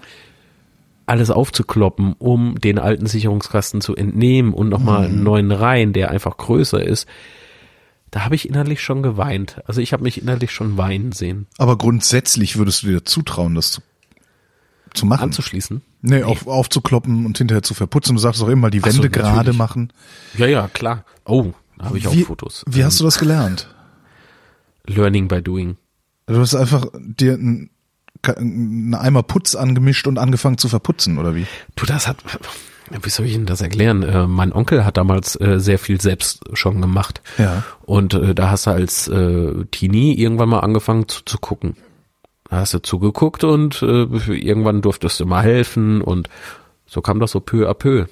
[1.07, 5.15] alles aufzukloppen, um den alten Sicherungskasten zu entnehmen und nochmal mhm.
[5.15, 7.07] einen neuen rein, der einfach größer ist,
[8.11, 9.61] da habe ich innerlich schon geweint.
[9.65, 11.47] Also ich habe mich innerlich schon weinen sehen.
[11.57, 13.81] Aber grundsätzlich würdest du dir zutrauen, das zu,
[14.93, 15.23] zu machen?
[15.23, 15.81] Anzuschließen?
[16.01, 16.23] Nee, nee.
[16.23, 18.15] Auf, aufzukloppen und hinterher zu verputzen.
[18.15, 19.91] Du sagst auch immer, die Wände so, gerade machen.
[20.37, 21.03] Ja, ja, klar.
[21.25, 22.63] Oh, habe ich wie, auch Fotos.
[22.67, 23.67] Wie hast du das gelernt?
[24.85, 25.77] Learning by doing.
[26.25, 27.69] Du hast einfach dir ein
[28.23, 31.45] einen Eimer Putz angemischt und angefangen zu verputzen, oder wie?
[31.75, 32.17] Du, das hat,
[32.89, 34.03] wie soll ich Ihnen das erklären?
[34.03, 37.21] Äh, mein Onkel hat damals äh, sehr viel selbst schon gemacht.
[37.37, 37.63] Ja.
[37.83, 41.75] Und äh, da hast du als äh, Teenie irgendwann mal angefangen zu, zu gucken.
[42.49, 46.29] Da hast du zugeguckt und äh, irgendwann durftest du mal helfen und
[46.85, 48.05] so kam das so peu à peu.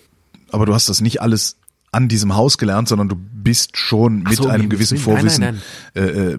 [0.51, 1.57] Aber du hast das nicht alles
[1.95, 5.61] an diesem Haus gelernt, sondern du bist schon mit so, einem gewissen Vorwissen nein,
[5.93, 6.35] nein, nein.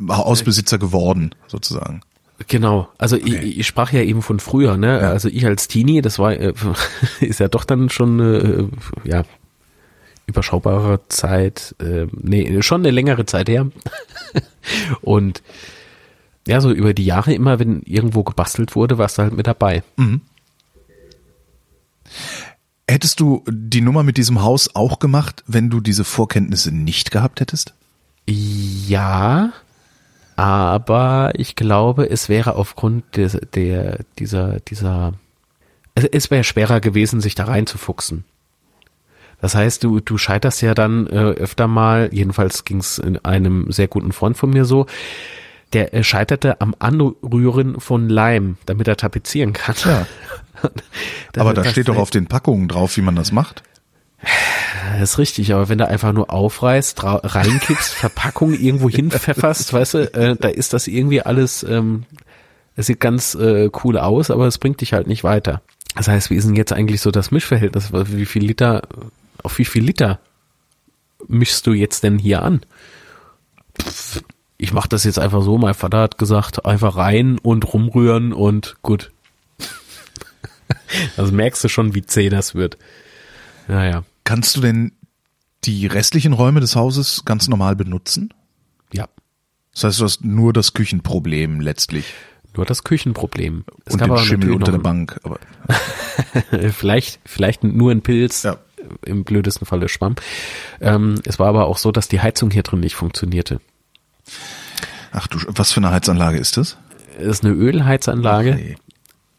[0.00, 2.00] Äh, äh, Hausbesitzer geworden, sozusagen.
[2.48, 3.36] Genau, also okay.
[3.36, 5.00] ich, ich sprach ja eben von früher, ne?
[5.00, 5.10] Ja.
[5.10, 6.52] Also ich als Teenie, das war äh,
[7.20, 9.22] ist ja doch dann schon äh, ja
[10.26, 13.70] überschaubare Zeit, äh, nee, schon eine längere Zeit her.
[15.02, 15.42] Und
[16.46, 19.82] ja, so über die Jahre immer, wenn irgendwo gebastelt wurde, warst du halt mit dabei.
[19.96, 20.22] Mhm.
[22.92, 27.40] Hättest du die Nummer mit diesem Haus auch gemacht, wenn du diese Vorkenntnisse nicht gehabt
[27.40, 27.72] hättest?
[28.26, 29.54] Ja,
[30.36, 35.14] aber ich glaube, es wäre aufgrund der, der dieser, dieser,
[35.94, 38.24] es, es wäre schwerer gewesen, sich da reinzufuchsen.
[39.40, 43.88] Das heißt, du, du scheiterst ja dann äh, öfter mal, jedenfalls ging es einem sehr
[43.88, 44.84] guten Freund von mir so,
[45.72, 49.76] der äh, scheiterte am Anrühren von Leim, damit er tapezieren kann.
[49.82, 50.06] Ja.
[51.36, 53.62] aber da steht doch auf den Packungen drauf, wie man das macht.
[54.98, 60.14] Das ist richtig, aber wenn du einfach nur aufreißt, reinkippst, Verpackung irgendwo hinpfefferst, weißt du,
[60.14, 62.04] äh, da ist das irgendwie alles, ähm,
[62.76, 65.62] es sieht ganz äh, cool aus, aber es bringt dich halt nicht weiter.
[65.94, 67.92] Das heißt, wie ist denn jetzt eigentlich so das Mischverhältnis?
[67.92, 68.82] Wie viel Liter,
[69.42, 70.20] auf wie viel Liter
[71.28, 72.62] mischst du jetzt denn hier an?
[74.56, 78.76] Ich mach das jetzt einfach so, mein Vater hat gesagt, einfach rein und rumrühren und
[78.82, 79.11] gut.
[81.16, 82.78] Also merkst du schon, wie zäh das wird.
[83.68, 84.04] Naja.
[84.24, 84.92] Kannst du denn
[85.64, 88.34] die restlichen Räume des Hauses ganz normal benutzen?
[88.92, 89.08] Ja.
[89.72, 92.14] Das heißt, du hast nur das Küchenproblem letztlich.
[92.54, 93.64] Nur das Küchenproblem.
[93.86, 95.18] Es und den Schimmel unter der Bank.
[95.22, 95.38] Aber
[96.72, 98.42] vielleicht, vielleicht nur ein Pilz.
[98.42, 98.58] Ja.
[99.06, 100.16] Im blödesten Falle Schwamm.
[100.80, 103.60] Ähm, es war aber auch so, dass die Heizung hier drin nicht funktionierte.
[105.12, 106.76] Ach du, was für eine Heizanlage ist das?
[107.16, 108.52] Es ist eine Ölheizanlage.
[108.54, 108.76] Okay.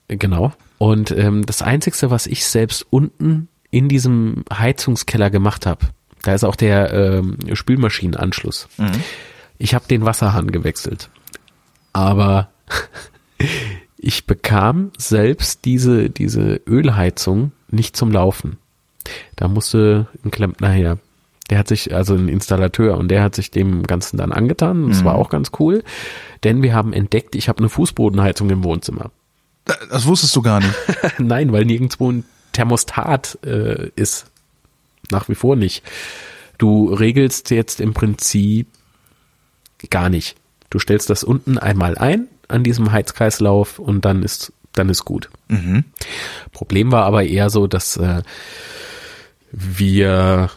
[0.08, 0.54] Genau.
[0.84, 5.86] Und ähm, das Einzige, was ich selbst unten in diesem Heizungskeller gemacht habe,
[6.23, 8.67] da ist auch der ähm, Spülmaschinenanschluss.
[8.77, 8.91] Mhm.
[9.57, 11.09] Ich habe den Wasserhahn gewechselt.
[11.93, 12.49] Aber
[13.97, 18.57] ich bekam selbst diese, diese Ölheizung nicht zum Laufen.
[19.38, 20.97] Da musste ein Klempner her.
[21.49, 24.89] Der hat sich, also ein Installateur, und der hat sich dem Ganzen dann angetan.
[24.89, 25.81] Das war auch ganz cool,
[26.43, 29.11] denn wir haben entdeckt, ich habe eine Fußbodenheizung im Wohnzimmer.
[29.66, 30.74] Das wusstest du gar nicht.
[31.20, 34.26] Nein, weil nirgendwo ein Thermostat äh, ist.
[35.11, 35.84] Nach wie vor nicht.
[36.57, 38.68] Du regelst jetzt im Prinzip
[39.89, 40.36] gar nicht.
[40.70, 45.30] Du stellst das unten einmal ein an diesem Heizkreislauf und dann ist dann ist gut.
[46.51, 48.24] Problem war aber eher so, dass äh,
[49.51, 50.49] wir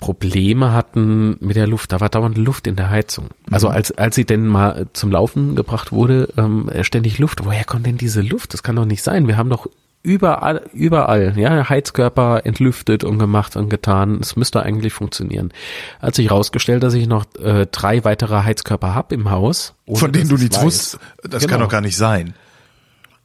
[0.00, 1.92] Probleme hatten mit der Luft.
[1.92, 3.28] Da war dauernd Luft in der Heizung.
[3.50, 7.44] Also als, als sie denn mal zum Laufen gebracht wurde, ähm, ständig Luft.
[7.44, 8.54] Woher kommt denn diese Luft?
[8.54, 9.26] Das kann doch nicht sein.
[9.28, 9.66] Wir haben doch
[10.02, 14.18] überall, überall, ja, Heizkörper entlüftet und gemacht und getan.
[14.20, 15.52] Es müsste eigentlich funktionieren.
[16.00, 19.74] Hat sich herausgestellt, dass ich noch äh, drei weitere Heizkörper hab im Haus.
[19.90, 20.64] Von denen du nichts weiß.
[20.64, 20.98] wusstest.
[21.22, 21.64] Das kann Genau.
[21.64, 22.34] doch gar nicht sein.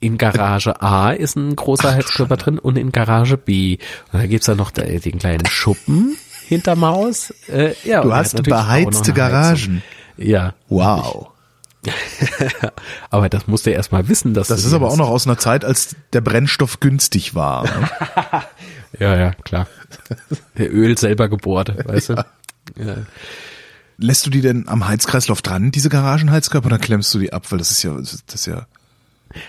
[0.01, 3.79] In Garage A ist ein großer Heizkörper drin und in Garage B.
[4.13, 6.15] Und da gibt's dann noch den kleinen Schuppen
[6.49, 7.33] hinterm Haus.
[7.47, 9.13] Äh, ja, Du hast beheizte Heizung.
[9.15, 9.83] Garagen.
[10.17, 11.29] Ja, Wow.
[13.09, 14.93] aber das musst du erst mal wissen, dass Das ist aber hast.
[14.93, 17.63] auch noch aus einer Zeit, als der Brennstoff günstig war.
[17.63, 17.89] ne?
[18.99, 19.67] Ja, ja, klar.
[20.57, 22.13] Der Öl selber gebohrt, weißt du?
[22.75, 22.95] Ja.
[23.97, 27.49] Lässt du die denn am Heizkreislauf dran, diese Garagenheizkörper, oder klemmst du die ab?
[27.51, 28.65] Weil das ist ja, das ist ja,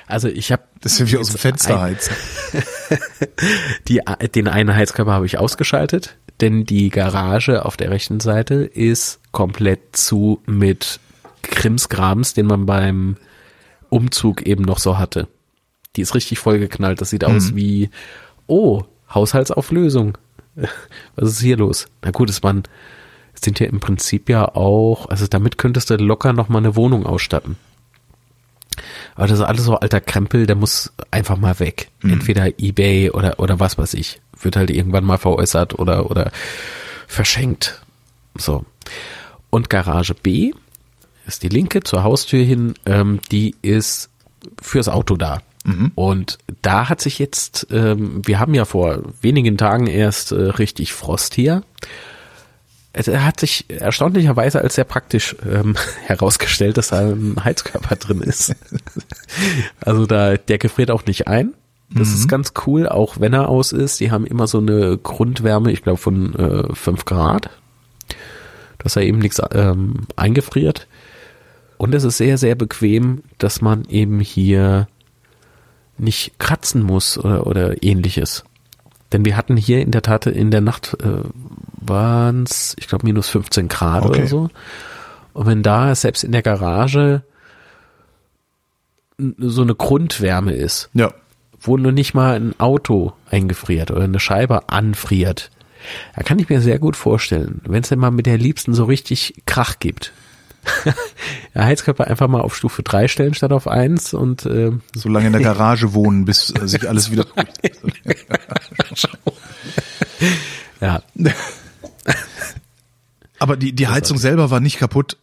[0.06, 2.14] Also ich habe das ist ja wie aus dem Fenster heizen.
[3.88, 4.00] die,
[4.34, 9.96] den einen Heizkörper habe ich ausgeschaltet, denn die Garage auf der rechten Seite ist komplett
[9.96, 11.00] zu mit
[11.42, 13.16] Krimskrams, den man beim
[13.88, 15.28] Umzug eben noch so hatte.
[15.96, 17.00] Die ist richtig vollgeknallt.
[17.00, 17.90] Das sieht aus wie,
[18.46, 18.82] oh,
[19.12, 20.16] Haushaltsauflösung.
[21.16, 21.86] Was ist hier los?
[22.02, 22.62] Na gut, es waren,
[23.34, 26.76] es sind ja im Prinzip ja auch, also damit könntest du locker noch mal eine
[26.76, 27.56] Wohnung ausstatten.
[29.14, 31.90] Aber das ist alles so alter Krempel, der muss einfach mal weg.
[32.02, 34.20] Entweder Ebay oder, oder was weiß ich.
[34.40, 36.32] Wird halt irgendwann mal veräußert oder, oder
[37.06, 37.82] verschenkt.
[38.36, 38.64] So.
[39.50, 40.52] Und Garage B
[41.26, 44.10] ist die linke zur Haustür hin, ähm, die ist
[44.60, 45.42] fürs Auto da.
[45.94, 50.92] Und da hat sich jetzt, ähm, wir haben ja vor wenigen Tagen erst äh, richtig
[50.92, 51.62] Frost hier.
[52.92, 55.76] Es hat sich erstaunlicherweise als sehr praktisch ähm,
[56.06, 58.54] herausgestellt, dass da ein Heizkörper drin ist.
[59.80, 61.54] Also da, der gefriert auch nicht ein.
[61.92, 63.98] Das ist ganz cool, auch wenn er aus ist.
[63.98, 67.50] Die haben immer so eine Grundwärme, ich glaube von äh, 5 Grad,
[68.78, 70.86] dass er eben nichts ähm, eingefriert.
[71.78, 74.86] Und es ist sehr, sehr bequem, dass man eben hier
[75.98, 78.44] nicht kratzen muss oder, oder ähnliches.
[79.12, 81.24] Denn wir hatten hier in der Tat in der Nacht äh,
[81.80, 84.18] waren es, ich glaube, minus 15 Grad Okay.
[84.20, 84.50] oder so.
[85.32, 87.22] Und wenn da selbst in der Garage
[89.38, 91.12] so eine Grundwärme ist, Ja.
[91.60, 95.50] Wo nur nicht mal ein Auto eingefriert oder eine Scheibe anfriert,
[96.14, 98.84] da kann ich mir sehr gut vorstellen, wenn es denn mal mit der Liebsten so
[98.84, 100.12] richtig Krach gibt.
[101.54, 105.28] der Heizkörper einfach mal auf Stufe 3 stellen statt auf 1 und äh, So lange
[105.28, 107.26] in der Garage wohnen, bis äh, sich alles wieder.
[110.80, 111.02] ja,
[113.38, 115.16] Aber die, die Heizung selber war nicht kaputt.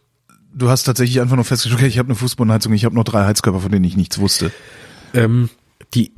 [0.52, 3.24] Du hast tatsächlich einfach nur festgestellt, okay, ich habe eine Fußbodenheizung, ich habe noch drei
[3.24, 4.50] Heizkörper, von denen ich nichts wusste.
[5.14, 5.50] Ähm,
[5.94, 6.12] die,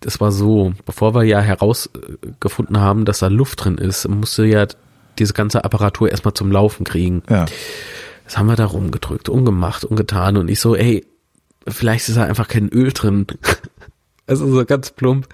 [0.00, 4.66] das war so, bevor wir ja herausgefunden haben, dass da Luft drin ist, musste ja
[5.18, 7.22] diese ganze Apparatur erstmal zum Laufen kriegen.
[7.28, 7.46] Ja.
[8.24, 11.06] Das haben wir da rumgedrückt, umgemacht, umgetan und ich so, ey,
[11.66, 13.26] vielleicht ist da einfach kein Öl drin.
[14.28, 15.28] Also so ganz plump.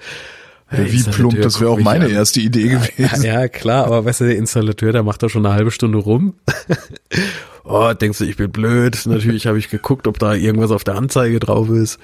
[0.70, 2.10] Der Wie plump, das wäre auch meine an.
[2.10, 3.24] erste Idee gewesen.
[3.24, 6.34] Ja, klar, aber weißt du, der Installateur, der macht da schon eine halbe Stunde rum.
[7.64, 9.00] oh, denkst du, ich bin blöd?
[9.06, 11.98] Natürlich habe ich geguckt, ob da irgendwas auf der Anzeige drauf ist.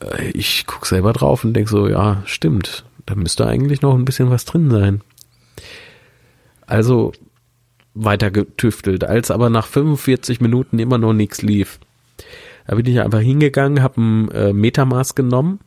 [0.00, 2.84] Äh, Ich guck selber drauf und denk so, ja, stimmt.
[3.06, 5.00] Da müsste eigentlich noch ein bisschen was drin sein.
[6.66, 7.12] Also
[7.94, 11.80] weiter getüftelt, als aber nach 45 Minuten immer noch nichts lief.
[12.66, 15.58] Da bin ich einfach hingegangen, habe ein äh, Metamaß genommen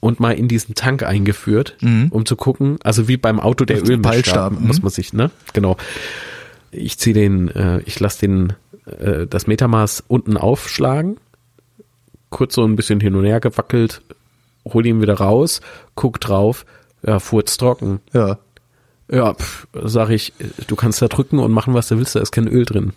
[0.00, 1.76] und mal in diesen Tank eingeführt,
[2.10, 4.66] um zu gucken, also wie beim Auto der Ölmischstab, mhm.
[4.66, 5.30] muss man sich, ne?
[5.54, 5.78] Genau.
[6.70, 8.52] Ich ziehe den, äh, ich lasse den,
[8.84, 11.16] äh, das Metamaß unten aufschlagen,
[12.30, 14.02] kurz so ein bisschen hin und her gewackelt,
[14.64, 15.60] hol ihn wieder raus,
[15.94, 16.66] guck drauf,
[17.06, 18.00] ja, furztrocken.
[18.12, 18.38] Ja.
[19.08, 20.32] Ja, pff, sag ich,
[20.66, 22.92] du kannst da drücken und machen, was du willst, da ist kein Öl drin.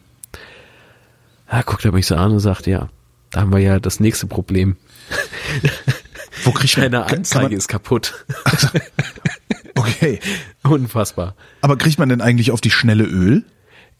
[1.51, 2.89] Ja, guckt er mich so an und sagt, ja,
[3.31, 4.75] da haben wir ja das nächste Problem.
[6.43, 8.25] Wo kriegt man, Deine kann Anzeige man, ist kaputt.
[9.79, 10.19] Okay.
[10.63, 11.35] Unfassbar.
[11.61, 13.43] Aber kriegt man denn eigentlich auf die schnelle Öl?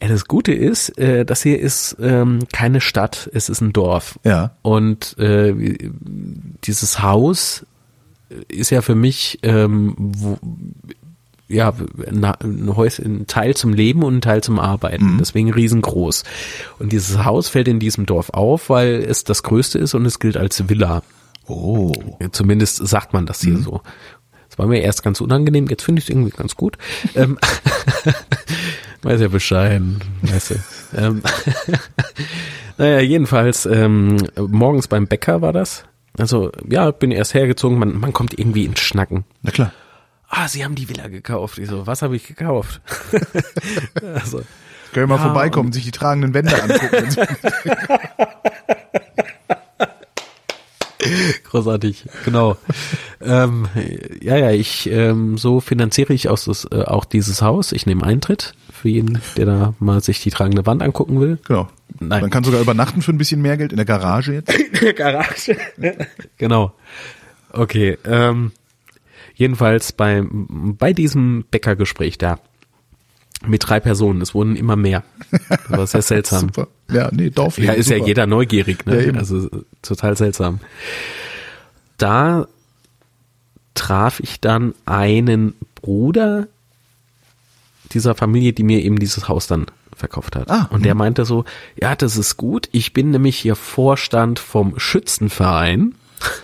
[0.02, 4.18] Ja, das Gute ist, äh, das hier ist ähm, keine Stadt, es ist ein Dorf.
[4.24, 4.52] Ja.
[4.62, 5.54] Und äh,
[6.64, 7.66] dieses Haus
[8.48, 10.38] ist ja für mich ähm, wo,
[11.48, 11.74] ja,
[12.06, 15.16] ein, Häus, ein Teil zum Leben und ein Teil zum Arbeiten.
[15.18, 16.22] Deswegen riesengroß.
[16.78, 20.20] Und dieses Haus fällt in diesem Dorf auf, weil es das größte ist und es
[20.20, 21.02] gilt als Villa.
[21.46, 21.92] Oh.
[22.30, 23.80] Zumindest sagt man das hier so.
[24.60, 26.76] War mir erst ganz unangenehm, jetzt finde ich es irgendwie ganz gut.
[27.14, 27.38] ähm,
[29.02, 30.54] weiß ja bescheiden, weißt du.
[30.98, 31.22] Ähm,
[32.76, 35.84] naja, jedenfalls, ähm, morgens beim Bäcker war das.
[36.18, 39.24] Also, ja, bin erst hergezogen, man, man kommt irgendwie ins Schnacken.
[39.40, 39.72] Na klar.
[40.28, 41.56] Ah, sie haben die Villa gekauft.
[41.56, 42.82] Ich so, was habe ich gekauft?
[44.14, 44.42] also,
[44.92, 47.16] Können wir mal Ja, vorbeikommen und sich die tragenden Wände angucken.
[51.44, 52.56] Großartig, genau.
[53.20, 53.66] ähm,
[54.22, 57.72] ja, ja, ich ähm, so finanziere ich aus das, äh, auch dieses Haus.
[57.72, 61.38] Ich nehme Eintritt für jeden, der da mal sich die tragende Wand angucken will.
[61.46, 61.68] genau.
[61.98, 62.20] Nein.
[62.20, 64.52] Man kann sogar übernachten für ein bisschen mehr Geld in der Garage jetzt.
[64.96, 65.56] Garage.
[66.38, 66.72] genau.
[67.52, 67.98] Okay.
[68.04, 68.52] Ähm,
[69.34, 72.38] jedenfalls bei bei diesem Bäckergespräch da
[73.46, 74.20] mit drei Personen.
[74.20, 75.02] Es wurden immer mehr.
[75.48, 76.40] Das war sehr seltsam.
[76.40, 76.68] Super.
[76.92, 77.72] Ja, nee, Dorfleben.
[77.72, 78.08] Ja, ist ja super.
[78.08, 79.04] jeder neugierig, Ja, ne?
[79.06, 79.18] eben.
[79.18, 79.48] also
[79.82, 80.60] total seltsam.
[81.98, 82.46] Da
[83.74, 86.48] traf ich dann einen Bruder
[87.92, 89.66] dieser Familie, die mir eben dieses Haus dann
[89.96, 90.50] verkauft hat.
[90.50, 91.44] Ah, und der meinte so,
[91.80, 92.68] ja, das ist gut.
[92.72, 95.94] Ich bin nämlich hier Vorstand vom Schützenverein.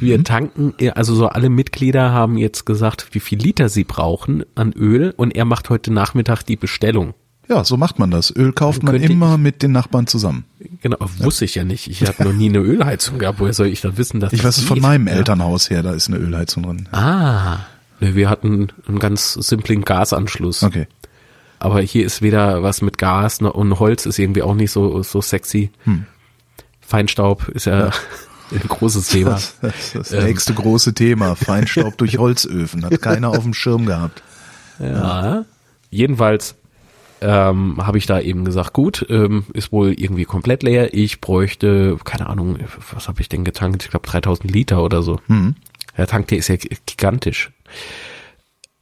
[0.00, 4.72] Wir tanken, also so alle Mitglieder haben jetzt gesagt, wie viel Liter sie brauchen an
[4.72, 7.14] Öl und er macht heute Nachmittag die Bestellung.
[7.48, 8.34] Ja, so macht man das.
[8.34, 10.44] Öl kauft man immer mit den Nachbarn zusammen.
[10.82, 11.88] Genau, wusste ich ja nicht.
[11.88, 13.40] Ich habe noch nie eine Ölheizung gehabt.
[13.40, 15.14] Woher soll ich dann wissen, dass Ich das weiß es von meinem Ja.
[15.14, 16.88] Elternhaus her, da ist eine Ölheizung drin.
[16.92, 17.58] Ah,
[17.98, 20.62] ne, wir hatten einen ganz simplen Gasanschluss.
[20.62, 20.86] Okay.
[21.58, 25.02] Aber hier ist weder was mit Gas noch, und Holz ist irgendwie auch nicht so
[25.02, 25.70] so sexy.
[25.84, 26.06] Hm.
[26.80, 27.92] Feinstaub ist ja, ein
[28.68, 29.30] großes Thema.
[29.60, 30.24] Das, das das Ähm.
[30.24, 31.34] nächste große Thema.
[31.36, 32.84] Feinstaub durch Holzöfen.
[32.84, 34.22] Hat keiner auf dem Schirm gehabt.
[34.78, 35.44] Ja.
[35.90, 36.54] Jedenfalls
[37.20, 40.94] ähm, habe ich da eben gesagt, gut, ähm, ist wohl irgendwie komplett leer.
[40.94, 42.58] Ich bräuchte, keine Ahnung,
[42.92, 43.84] was habe ich denn getankt?
[43.84, 45.20] Ich glaube 3000 Liter oder so.
[45.96, 47.50] Der Tank, der ist ja gigantisch.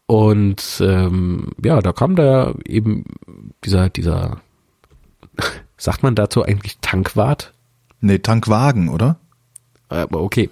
[0.06, 3.04] Und ähm, ja, da kam da eben
[3.64, 4.40] dieser, dieser,
[5.76, 7.52] sagt man dazu eigentlich Tankwart?
[8.00, 9.18] Nee, Tankwagen, oder?
[9.88, 10.50] Aber okay.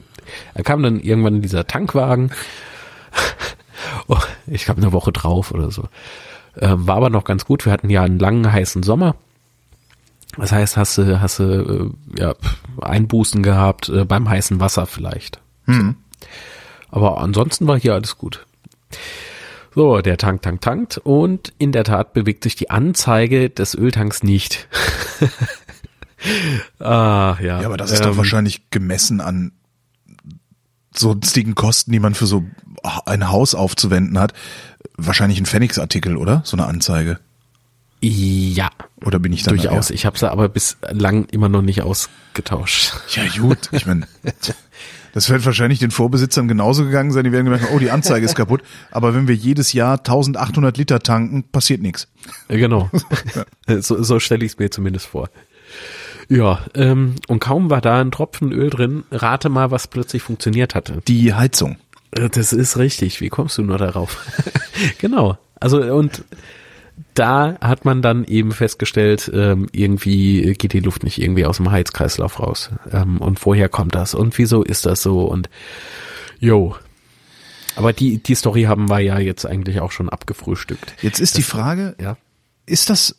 [0.54, 2.32] Er kam dann irgendwann dieser Tankwagen.
[4.08, 5.88] oh, ich glaube eine Woche drauf oder so.
[6.58, 7.64] Ähm, war aber noch ganz gut.
[7.64, 9.14] Wir hatten ja einen langen heißen Sommer.
[10.36, 12.34] Das heißt, hast du, hast du äh, ja,
[12.80, 15.40] Einbußen gehabt äh, beim heißen Wasser vielleicht.
[16.90, 18.46] Aber ansonsten war hier alles gut.
[19.74, 24.22] So, der Tank, Tank, tankt und in der Tat bewegt sich die Anzeige des Öltanks
[24.22, 24.68] nicht.
[26.78, 27.60] ah, ja.
[27.60, 29.52] Ja, aber das ist doch Ähm, wahrscheinlich gemessen an
[30.94, 32.44] sonstigen Kosten, die man für so
[33.04, 34.32] ein Haus aufzuwenden hat.
[34.96, 36.42] Wahrscheinlich ein Pfennigsartikel, oder?
[36.44, 37.18] So eine Anzeige.
[38.00, 38.70] Ja,
[39.04, 39.90] Oder bin ich da durchaus.
[39.90, 42.92] Ich habe sie aber bislang immer noch nicht ausgetauscht.
[43.14, 43.70] Ja, gut.
[43.72, 44.06] Ich meine,
[45.12, 47.24] das wird wahrscheinlich den Vorbesitzern genauso gegangen sein.
[47.24, 48.62] Die werden gemerkt, oh, die Anzeige ist kaputt.
[48.90, 52.06] Aber wenn wir jedes Jahr 1800 Liter tanken, passiert nichts.
[52.48, 52.90] Genau.
[53.80, 55.30] so so stelle ich es mir zumindest vor.
[56.28, 60.74] Ja, ähm, und kaum war da ein Tropfen Öl drin, rate mal, was plötzlich funktioniert
[60.74, 61.00] hatte.
[61.06, 61.76] Die Heizung.
[62.12, 63.20] Äh, Das ist richtig.
[63.20, 64.24] Wie kommst du nur darauf?
[64.98, 65.38] genau.
[65.60, 66.24] Also und
[67.14, 71.70] da hat man dann eben festgestellt, ähm, irgendwie geht die Luft nicht irgendwie aus dem
[71.70, 72.70] Heizkreislauf raus.
[72.90, 74.14] Ähm, und woher kommt das?
[74.14, 75.24] Und wieso ist das so?
[75.24, 75.48] Und
[76.40, 76.74] jo.
[77.76, 80.94] Aber die, die Story haben wir ja jetzt eigentlich auch schon abgefrühstückt.
[81.02, 82.16] Jetzt ist die Frage, Ja.
[82.64, 83.16] ist das,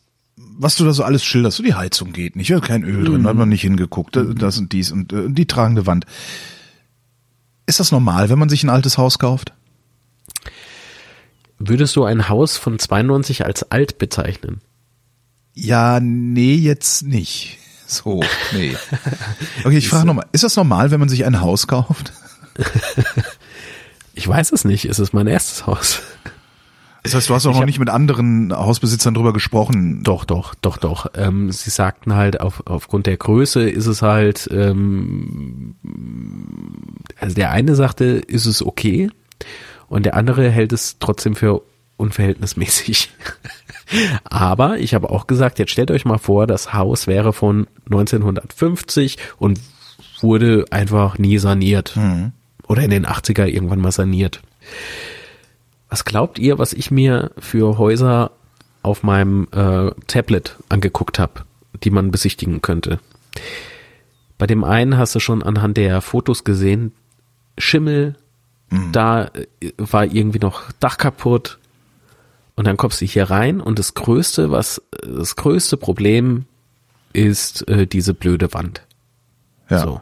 [0.58, 3.28] was du da so alles schilderst, so die Heizung geht nicht, ja, kein Öl drin,
[3.28, 6.06] hat man nicht hingeguckt, das und dies und äh, die tragende Wand.
[7.66, 9.54] Ist das normal, wenn man sich ein altes Haus kauft?
[11.60, 14.62] Würdest du ein Haus von 92 als alt bezeichnen?
[15.54, 17.58] Ja, nee, jetzt nicht.
[17.88, 18.76] So, nee.
[19.64, 22.14] Okay, ich frage nochmal, ist das normal, wenn man sich ein Haus kauft?
[24.18, 24.86] Ich weiß es nicht.
[24.86, 26.02] Es ist mein erstes Haus.
[27.08, 30.04] Das heißt, du hast auch noch nicht mit anderen Hausbesitzern drüber gesprochen.
[30.04, 31.08] Doch, doch, doch, doch.
[31.16, 35.76] Ähm, sie sagten halt, auf, aufgrund der Größe ist es halt, ähm,
[37.20, 39.10] also der eine sagte, ist es okay
[39.88, 41.62] und der andere hält es trotzdem für
[41.96, 43.10] unverhältnismäßig.
[44.26, 49.18] Aber ich habe auch gesagt, jetzt stellt euch mal vor, das Haus wäre von 1950
[49.38, 49.60] und
[50.20, 51.96] wurde einfach nie saniert.
[52.68, 54.42] Oder in den 80er irgendwann mal saniert.
[55.90, 58.32] Was glaubt ihr, was ich mir für Häuser
[58.84, 61.46] auf meinem äh, Tablet angeguckt habe,
[61.84, 63.00] die man besichtigen könnte?
[64.38, 66.94] Bei dem einen hast du schon anhand der Fotos gesehen,
[67.58, 68.16] Schimmel
[68.92, 71.60] Da äh, war irgendwie noch Dach kaputt.
[72.56, 76.46] Und dann kommst du hier rein und das größte, was, das größte Problem
[77.14, 78.82] ist äh, diese blöde Wand.
[79.70, 79.80] Ja.
[79.80, 80.02] So.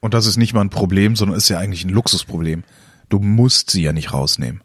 [0.00, 2.62] Und das ist nicht mal ein Problem, sondern ist ja eigentlich ein Luxusproblem.
[3.08, 4.60] Du musst sie ja nicht rausnehmen.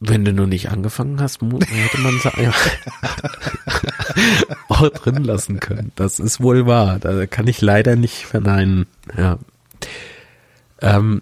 [0.00, 2.52] Wenn du nur nicht angefangen hast, hätte man ja
[4.68, 5.90] auch drin lassen können.
[5.96, 7.00] Das ist wohl wahr.
[7.00, 8.86] Da kann ich leider nicht verneinen.
[9.16, 9.38] Ja.
[10.80, 11.20] Ähm,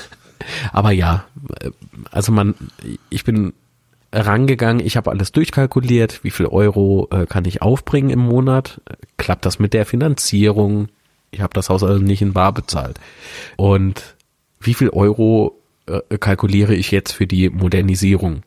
[0.72, 1.24] aber ja,
[2.10, 2.54] also man,
[3.08, 3.54] ich bin
[4.12, 8.80] rangegangen, ich habe alles durchkalkuliert, wie viel Euro äh, kann ich aufbringen im Monat,
[9.16, 10.88] klappt das mit der Finanzierung,
[11.30, 13.00] ich habe das Haus also nicht in bar bezahlt
[13.56, 14.16] und
[14.60, 18.42] wie viel Euro äh, kalkuliere ich jetzt für die Modernisierung?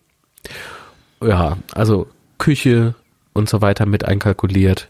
[1.21, 2.07] Ja, also
[2.37, 2.95] Küche
[3.33, 4.89] und so weiter mit einkalkuliert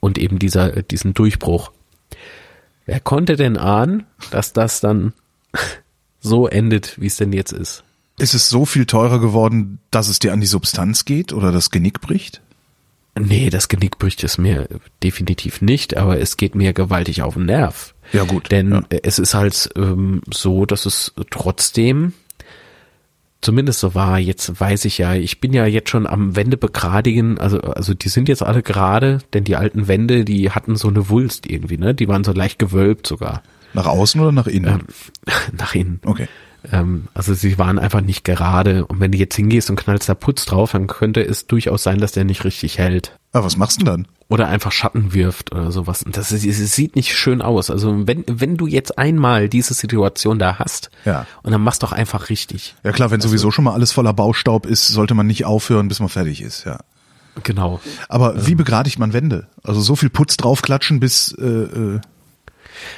[0.00, 1.72] und eben dieser, diesen Durchbruch.
[2.86, 5.12] Wer konnte denn ahnen, dass das dann
[6.20, 7.84] so endet, wie es denn jetzt ist?
[8.18, 11.70] Ist es so viel teurer geworden, dass es dir an die Substanz geht oder das
[11.70, 12.40] Genick bricht?
[13.18, 14.68] Nee, das Genick bricht es mir
[15.02, 17.94] definitiv nicht, aber es geht mir gewaltig auf den Nerv.
[18.12, 18.82] Ja, gut, Denn ja.
[19.02, 22.12] es ist halt ähm, so, dass es trotzdem,
[23.40, 27.38] zumindest so war, jetzt weiß ich ja, ich bin ja jetzt schon am Wände begradigen,
[27.38, 31.08] also, also die sind jetzt alle gerade, denn die alten Wände, die hatten so eine
[31.08, 31.94] Wulst irgendwie, ne?
[31.94, 33.42] Die waren so leicht gewölbt sogar.
[33.74, 34.84] Nach außen oder nach innen?
[35.52, 36.00] Nach innen.
[36.04, 36.28] Okay.
[36.72, 38.84] Ähm, also sie waren einfach nicht gerade.
[38.86, 41.98] Und wenn du jetzt hingehst und knallst da Putz drauf, dann könnte es durchaus sein,
[41.98, 43.16] dass der nicht richtig hält.
[43.32, 44.08] Aber was machst du denn dann?
[44.28, 46.02] Oder einfach Schatten wirft oder sowas.
[46.02, 47.70] Und das, ist, es sieht nicht schön aus.
[47.70, 51.26] Also wenn, wenn du jetzt einmal diese Situation da hast, Ja.
[51.42, 52.74] und dann machst doch einfach richtig.
[52.82, 56.00] Ja klar, wenn sowieso schon mal alles voller Baustaub ist, sollte man nicht aufhören, bis
[56.00, 56.78] man fertig ist, ja.
[57.44, 57.80] Genau.
[58.08, 59.46] Aber wie begradigt man Wände?
[59.62, 62.00] Also so viel Putz draufklatschen, bis äh, äh,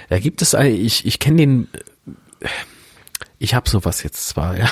[0.08, 1.68] Da gibt es, ein- ich, ich kenne den,
[3.38, 4.68] ich habe sowas jetzt zwar, ja,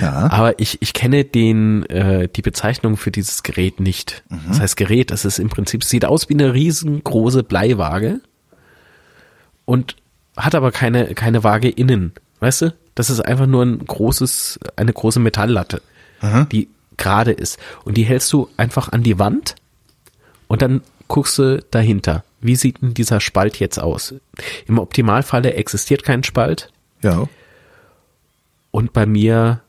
[0.00, 0.30] Ja.
[0.30, 4.22] aber ich, ich kenne den, äh, die Bezeichnung für dieses Gerät nicht.
[4.48, 8.20] Das heißt Gerät, das ist im Prinzip, sieht aus wie eine riesengroße Bleiwaage
[9.64, 9.96] und
[10.36, 12.74] hat aber keine, keine Waage innen, weißt du?
[12.94, 15.82] Das ist einfach nur ein großes, eine große Metalllatte,
[16.50, 17.58] die gerade ist.
[17.84, 19.54] Und die hältst du einfach an die Wand
[20.48, 22.24] und dann guckst du dahinter.
[22.40, 24.14] Wie sieht denn dieser Spalt jetzt aus?
[24.66, 26.70] Im Optimalfalle existiert kein Spalt
[27.02, 27.26] ja.
[28.76, 29.62] Und bei mir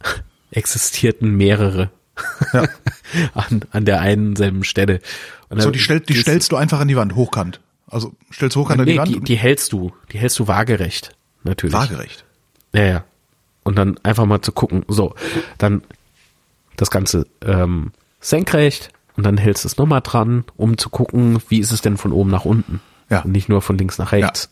[0.50, 1.90] existierten mehrere
[2.54, 2.64] Ja.
[3.34, 5.00] an, an der einen selben Stelle.
[5.50, 7.60] Und So, die, stell, die stellst du einfach an die Wand, hochkant.
[7.86, 11.14] Also stellst hochkant an nee, die Wand die, die hältst du, die hältst du waagerecht,
[11.42, 11.74] natürlich.
[11.74, 12.24] waagerecht.
[12.72, 13.04] Ja, ja.
[13.64, 15.14] Und dann einfach mal zu gucken, so,
[15.58, 15.82] dann
[16.76, 21.58] das Ganze ähm, senkrecht und dann hältst du es nochmal dran, um zu gucken, wie
[21.58, 22.80] ist es denn von oben nach unten.
[23.10, 23.20] Ja.
[23.20, 24.48] Und nicht nur von links nach rechts.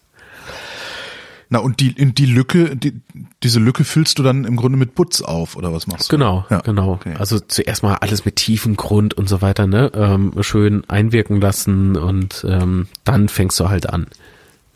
[1.52, 2.94] Na und die in die Lücke, die,
[3.42, 6.16] diese Lücke füllst du dann im Grunde mit Putz auf oder was machst du?
[6.16, 6.60] Genau, Ja.
[6.60, 6.92] genau.
[6.92, 7.12] Okay.
[7.18, 9.92] Also zuerst mal alles mit tiefem Grund und so weiter, ne?
[9.94, 14.06] Ähm, schön einwirken lassen und ähm, dann fängst du halt an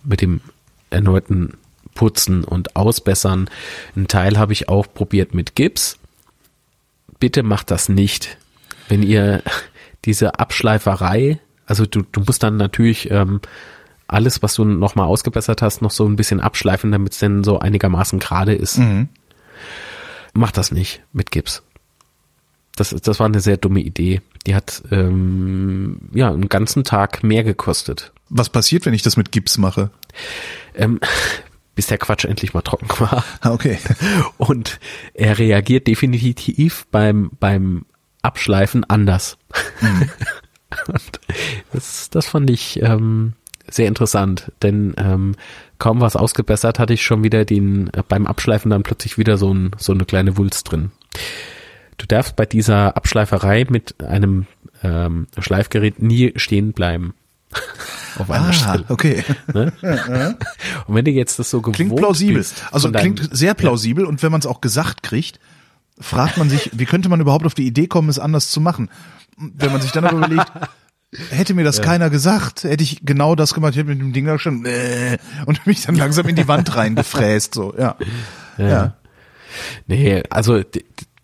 [0.05, 0.43] mit dem
[0.91, 1.55] erneuten
[1.95, 3.49] Putzen und Ausbessern.
[3.97, 5.97] Ein Teil habe ich auch probiert mit Gips.
[7.19, 8.37] Bitte macht das nicht.
[8.91, 9.43] Wenn ihr
[10.05, 13.41] diese Abschleiferei, also du, du musst dann natürlich ähm,
[14.09, 17.59] alles, was du nochmal ausgebessert hast, noch so ein bisschen abschleifen, damit es dann so
[17.59, 18.81] einigermaßen gerade ist.
[20.33, 21.63] Mach das nicht mit Gips.
[22.77, 24.21] Das, das war eine sehr dumme Idee.
[24.47, 28.13] Die hat ähm, ja einen ganzen Tag mehr gekostet.
[28.29, 29.91] Was passiert, wenn ich das mit Gips mache?
[30.75, 31.01] Ähm,
[31.75, 33.25] bis der Quatsch endlich mal trocken war.
[33.41, 33.79] Ah, okay.
[34.37, 34.79] Und
[35.15, 37.87] er reagiert definitiv beim, beim
[38.23, 39.39] Abschleifen anders.
[40.89, 41.21] Und
[41.73, 43.35] das, das fand ich ähm,
[43.71, 45.35] sehr interessant, denn ähm,
[45.79, 49.53] kaum was ausgebessert, hatte ich schon wieder den äh, beim Abschleifen dann plötzlich wieder so,
[49.53, 50.91] ein, so eine kleine Wulst drin.
[51.99, 54.47] Du darfst bei dieser Abschleiferei mit einem
[54.83, 57.15] ähm, Schleifgerät nie stehen bleiben.
[58.19, 58.85] Auf einer Ah, Stelle.
[58.89, 59.25] okay.
[59.53, 59.73] Ne?
[60.87, 62.45] Und wenn du jetzt das so gewohnt Klingt plausibel.
[62.71, 65.39] Also klingt sehr plausibel und wenn man es auch gesagt kriegt,
[66.01, 68.89] fragt man sich, wie könnte man überhaupt auf die Idee kommen, es anders zu machen?
[69.37, 70.51] Wenn man sich dann aber überlegt,
[71.31, 74.27] hätte mir das keiner gesagt, hätte ich genau das gemacht, ich hätte mit dem Ding
[74.27, 77.97] da gestanden äh, und mich dann langsam in die Wand reingefräst, so, ja.
[78.59, 78.95] Ja.
[79.87, 80.63] Nee, also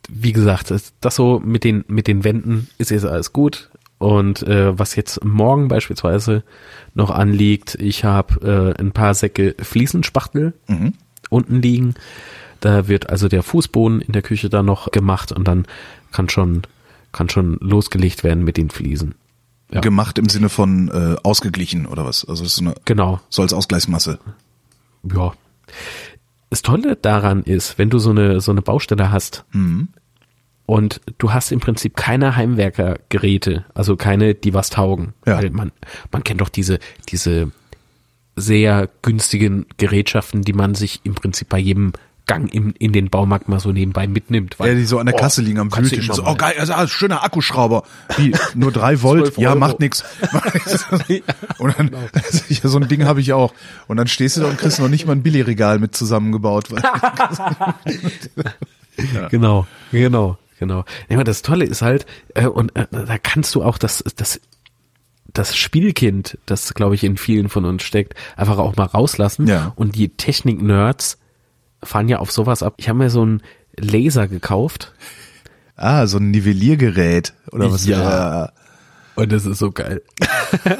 [0.08, 3.70] wie gesagt, das, so mit den mit den Wänden ist jetzt alles gut.
[3.98, 6.42] Und äh, was jetzt morgen beispielsweise
[6.92, 10.54] noch anliegt, ich habe äh, ein paar Säcke Fliesenspachtel
[11.30, 11.94] unten liegen.
[12.58, 15.66] Da wird also der Fußboden in der Küche dann noch gemacht und dann
[16.10, 16.62] kann schon
[17.12, 19.14] kann schon losgelegt werden mit den Fliesen.
[19.72, 19.80] Ja.
[19.80, 22.24] Gemacht im Sinne von äh, ausgeglichen oder was?
[22.24, 23.20] Also es ist so eine Genau.
[23.30, 24.18] so als Ausgleichsmasse.
[25.04, 25.32] Ja.
[26.50, 29.44] das Tolle daran ist, wenn du so eine, so eine Baustelle hast
[30.66, 35.14] und du hast im Prinzip keine Heimwerkergeräte, also keine, die was taugen.
[35.26, 35.38] Ja.
[35.38, 35.72] Weil man,
[36.12, 37.50] man kennt doch diese, diese
[38.36, 41.92] sehr günstigen Gerätschaften, die man sich im Prinzip bei jedem
[42.26, 44.56] Gang in, in den Baumarkt mal so nebenbei mitnimmt.
[44.60, 46.86] Ja, die so an der Oh, Kasse liegen am immer So, oh geil, also, ah,
[46.86, 47.82] schöner Akkuschrauber.
[48.16, 49.34] Wie, nur drei Volt?
[49.34, 50.04] 12 Ja, macht nix.
[51.58, 51.90] Und dann,
[52.48, 53.52] ja, so ein Ding habe ich auch.
[53.88, 56.68] Und dann stehst du da und kriegst noch nicht mal ein Billigregal mit zusammengebaut.
[59.30, 60.84] Genau, genau, genau.
[61.08, 64.38] Ja, das Tolle ist halt, äh, und äh, da kannst du auch das, das,
[65.32, 69.46] das Spielkind, das glaube ich in vielen von uns steckt, einfach auch mal rauslassen.
[69.46, 69.72] Ja.
[69.76, 71.18] Und die Technik-Nerds
[71.82, 72.74] fahren ja auf sowas ab.
[72.78, 73.42] Ich habe mir so einen
[73.78, 74.92] Laser gekauft
[75.76, 77.86] Ah, so ein Nivelliergerät oder was?
[77.86, 78.52] Ja.
[79.16, 80.02] und das ist so geil.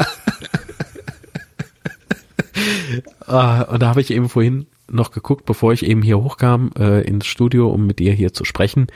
[3.26, 7.03] ah, und da habe ich eben vorhin noch geguckt, bevor ich eben hier hochkam äh,
[7.03, 8.88] ins Studio, um mit dir hier zu sprechen,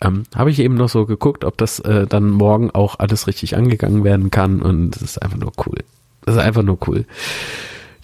[0.00, 3.56] ähm, habe ich eben noch so geguckt, ob das äh, dann morgen auch alles richtig
[3.56, 5.80] angegangen werden kann und das ist einfach nur cool.
[6.22, 7.04] Das ist einfach nur cool.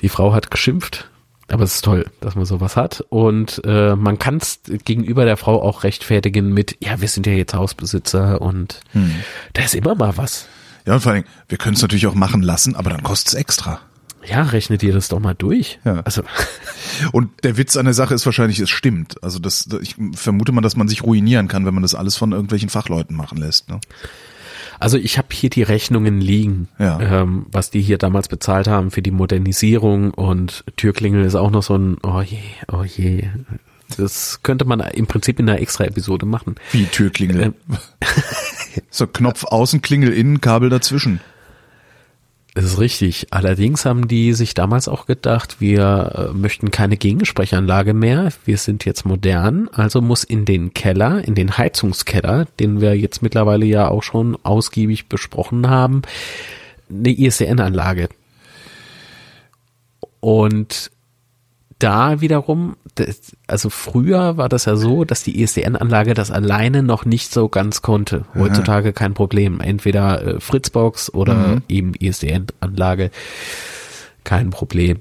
[0.02, 1.08] Die Frau hat geschimpft,
[1.50, 5.36] aber es ist toll, dass man sowas hat und äh, man kann es gegenüber der
[5.36, 8.80] Frau auch rechtfertigen mit, ja, wir sind ja jetzt Hausbesitzer und
[9.52, 10.46] da ist immer mal was.
[10.86, 13.80] Ja, und vor allem, wir können es natürlich auch machen lassen, aber dann kostet's extra.
[14.24, 15.78] Ja, rechne dir das doch mal durch.
[15.84, 16.00] Ja.
[16.04, 16.22] Also,
[17.12, 19.22] Und der Witz an der Sache ist wahrscheinlich, es stimmt.
[19.22, 22.32] Also das, ich vermute mal, dass man sich ruinieren kann, wenn man das alles von
[22.32, 23.68] irgendwelchen Fachleuten machen lässt.
[23.68, 23.80] Ne?
[24.80, 26.98] Also ich habe hier die Rechnungen liegen, Ja.
[27.00, 31.62] ähm, was die hier damals bezahlt haben für die Modernisierung und Türklingel ist auch noch
[31.62, 32.38] so ein, oh je,
[32.72, 33.28] oh je.
[33.96, 36.54] Das könnte man im Prinzip in einer extra Episode machen.
[36.72, 37.42] Wie Türklingel.
[37.42, 37.54] Ähm.
[38.90, 41.20] so Knopf außen, Klingel innen, Kabel dazwischen.
[42.54, 43.28] Das ist richtig.
[43.30, 48.32] Allerdings haben die sich damals auch gedacht, wir äh, möchten keine Gegensprechanlage mehr.
[48.44, 49.68] Wir sind jetzt modern.
[49.72, 54.36] Also muss in den Keller, in den Heizungskeller, den wir jetzt mittlerweile ja auch schon
[54.42, 56.02] ausgiebig besprochen haben,
[56.90, 58.08] eine ISDN-Anlage.
[60.18, 60.90] Und
[61.80, 62.76] da wiederum,
[63.46, 67.82] also früher war das ja so, dass die ISDN-Anlage das alleine noch nicht so ganz
[67.82, 68.26] konnte.
[68.34, 69.60] Heutzutage kein Problem.
[69.60, 73.10] Entweder äh, Fritzbox oder eben ISDN-Anlage,
[74.24, 75.00] kein Problem.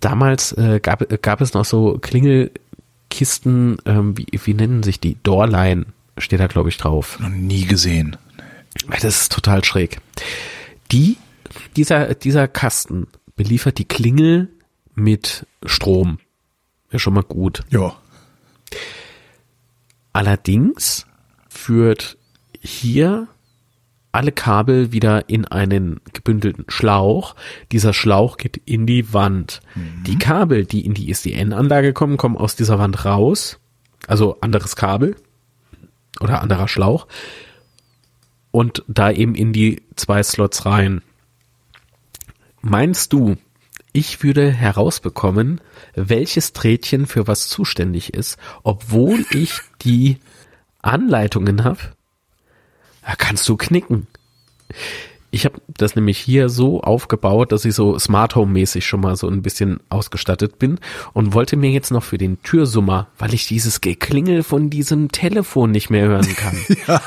[0.00, 5.16] Damals äh, gab, gab es noch so Klingelkisten, ähm, wie, wie nennen sich die?
[5.22, 5.86] Doorline
[6.18, 7.18] steht da, glaube ich, drauf.
[7.20, 8.16] Noch nie gesehen.
[8.88, 10.00] Das ist total schräg.
[10.92, 11.16] Die,
[11.76, 13.06] dieser, dieser Kasten
[13.36, 14.48] beliefert die Klingel
[15.00, 16.18] mit Strom.
[16.90, 17.62] Ja, schon mal gut.
[17.70, 17.96] Ja.
[20.12, 21.06] Allerdings
[21.48, 22.16] führt
[22.60, 23.28] hier
[24.12, 27.36] alle Kabel wieder in einen gebündelten Schlauch.
[27.70, 29.60] Dieser Schlauch geht in die Wand.
[30.06, 33.60] Die Kabel, die in die ISDN-Anlage kommen, kommen aus dieser Wand raus.
[34.08, 35.14] Also anderes Kabel
[36.20, 37.06] oder anderer Schlauch.
[38.50, 41.02] Und da eben in die zwei Slots rein.
[42.62, 43.36] Meinst du,
[43.92, 45.60] ich würde herausbekommen,
[45.94, 50.18] welches Trädchen für was zuständig ist, obwohl ich die
[50.82, 51.80] Anleitungen habe?
[53.02, 54.06] Da kannst du knicken.
[55.32, 59.16] Ich habe das nämlich hier so aufgebaut, dass ich so Smart Home mäßig schon mal
[59.16, 60.80] so ein bisschen ausgestattet bin
[61.12, 65.70] und wollte mir jetzt noch für den Türsummer, weil ich dieses Geklingel von diesem Telefon
[65.70, 66.56] nicht mehr hören kann.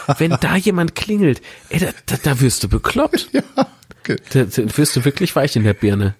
[0.17, 3.29] Wenn da jemand klingelt, ey, da, da, da wirst du bekloppt.
[4.05, 4.17] Okay.
[4.33, 6.15] Da, da wirst du wirklich weich in der Birne.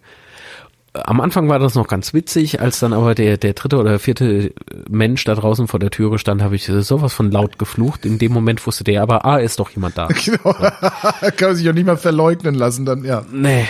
[0.94, 4.54] Am Anfang war das noch ganz witzig, als dann aber der, der dritte oder vierte
[4.88, 8.06] Mensch da draußen vor der Türe stand, habe ich sowas von laut geflucht.
[8.06, 10.08] In dem Moment wusste der aber, ah, ist doch jemand da.
[10.24, 10.54] Genau.
[10.54, 13.26] Kann man sich auch nicht mal verleugnen lassen, dann, ja.
[13.32, 13.66] Nee.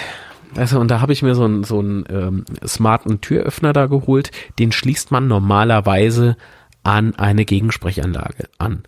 [0.56, 4.32] Also, und da habe ich mir so einen so einen ähm, smarten Türöffner da geholt.
[4.60, 6.38] Den schließt man normalerweise
[6.84, 8.84] an eine Gegensprechanlage an.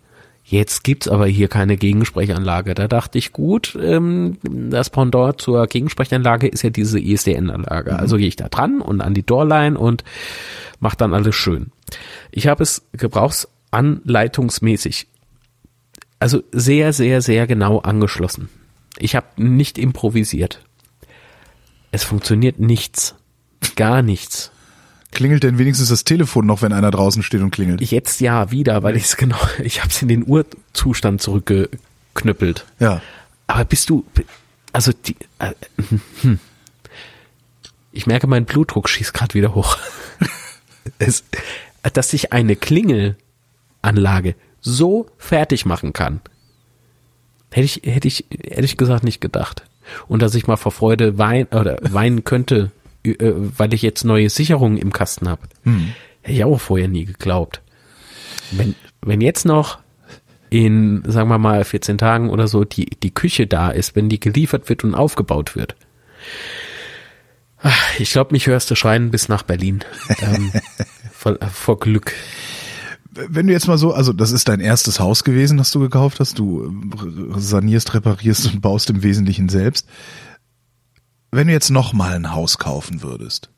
[0.48, 2.74] Jetzt gibt's aber hier keine Gegensprechanlage.
[2.74, 7.98] Da dachte ich, gut, ähm, das Pendant zur Gegensprechanlage ist ja diese ISDN-Anlage.
[7.98, 10.04] Also gehe ich da dran und an die Doorline und
[10.78, 11.72] mache dann alles schön.
[12.30, 15.08] Ich habe es gebrauchsanleitungsmäßig,
[16.20, 18.48] also sehr, sehr, sehr genau angeschlossen.
[18.98, 20.64] Ich habe nicht improvisiert.
[21.90, 23.16] Es funktioniert nichts.
[23.74, 24.52] Gar nichts.
[25.16, 27.80] Klingelt denn wenigstens das Telefon noch, wenn einer draußen steht und klingelt?
[27.80, 32.66] Jetzt ja wieder, weil ich es genau, ich habe es in den Urzustand zurückgeknüppelt.
[32.78, 33.00] ja.
[33.46, 34.04] Aber bist du,
[34.74, 35.52] also die, äh,
[36.20, 36.38] hm.
[37.92, 39.78] ich merke, mein Blutdruck schießt gerade wieder hoch.
[40.98, 41.24] es,
[41.94, 46.20] dass sich eine Klingelanlage so fertig machen kann,
[47.50, 49.62] hätte ich, hätte ich, hätte ich gesagt nicht gedacht.
[50.08, 52.70] Und dass ich mal vor Freude wein, oder weinen könnte,
[53.06, 55.42] äh, weil ich jetzt neue Sicherungen im Kasten habe.
[55.64, 55.92] Hätte
[56.22, 57.62] Hätte ich auch vorher nie geglaubt.
[58.52, 59.78] Wenn, wenn jetzt noch
[60.50, 64.20] in, sagen wir mal, 14 Tagen oder so die, die Küche da ist, wenn die
[64.20, 65.76] geliefert wird und aufgebaut wird.
[67.62, 69.84] Ach, Ich glaube, mich hörst du schreien bis nach Berlin.
[70.20, 70.52] Ähm,
[71.12, 72.12] vor, vor Glück.
[73.10, 76.20] Wenn du jetzt mal so, also das ist dein erstes Haus gewesen, das du gekauft
[76.20, 76.38] hast.
[76.38, 79.88] Du äh, sanierst, reparierst und baust im Wesentlichen selbst.
[81.30, 83.50] Wenn du jetzt noch mal ein Haus kaufen würdest,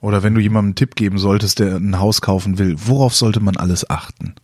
[0.00, 3.40] oder wenn du jemandem einen Tipp geben solltest, der ein Haus kaufen will, worauf sollte
[3.40, 4.34] man alles achten?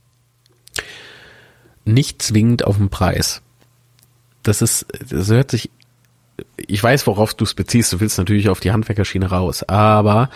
[1.85, 3.43] Nicht zwingend auf den Preis.
[4.43, 5.71] Das ist, das hört sich,
[6.57, 7.93] ich weiß, worauf du es beziehst.
[7.93, 9.63] Du willst natürlich auf die Handwerkerschiene raus.
[9.65, 10.31] Aber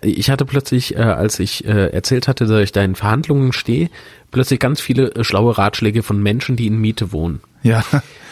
[0.00, 3.90] ich hatte plötzlich, äh, als ich äh, erzählt hatte, dass ich da in Verhandlungen stehe,
[4.30, 7.40] plötzlich ganz viele äh, schlaue Ratschläge von Menschen, die in Miete wohnen.
[7.66, 7.84] Ja,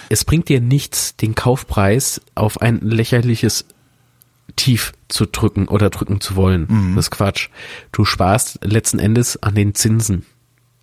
[0.09, 3.65] Es bringt dir nichts, den Kaufpreis auf ein lächerliches
[4.57, 6.95] Tief zu drücken oder drücken zu wollen.
[6.95, 7.49] Das ist Quatsch.
[7.91, 10.27] Du sparst letzten Endes an den Zinsen.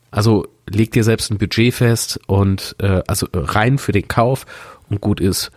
[0.09, 4.45] Also leg dir selbst ein Budget fest und äh, also rein für den Kauf
[4.89, 5.51] und gut ist.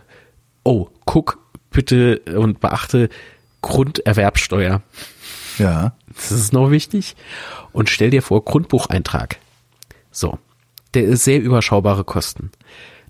[0.63, 1.39] Oh, guck
[1.71, 3.09] bitte und beachte
[3.61, 4.81] Grunderwerbsteuer.
[5.57, 5.95] ja.
[6.07, 7.17] Das ist noch wichtig.
[7.73, 9.37] Und stell dir vor, Grundbucheintrag.
[10.11, 10.39] So.
[10.95, 12.51] Der sehr überschaubare Kosten.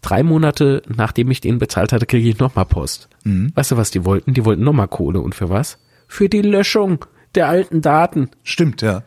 [0.01, 3.09] Drei Monate, nachdem ich den bezahlt hatte, kriege ich nochmal Post.
[3.23, 4.33] Weißt du, was die wollten?
[4.33, 5.19] Die wollten nochmal Kohle.
[5.21, 5.77] Und für was?
[6.07, 8.29] Für die Löschung der alten Daten.
[8.43, 9.03] Stimmt, ja.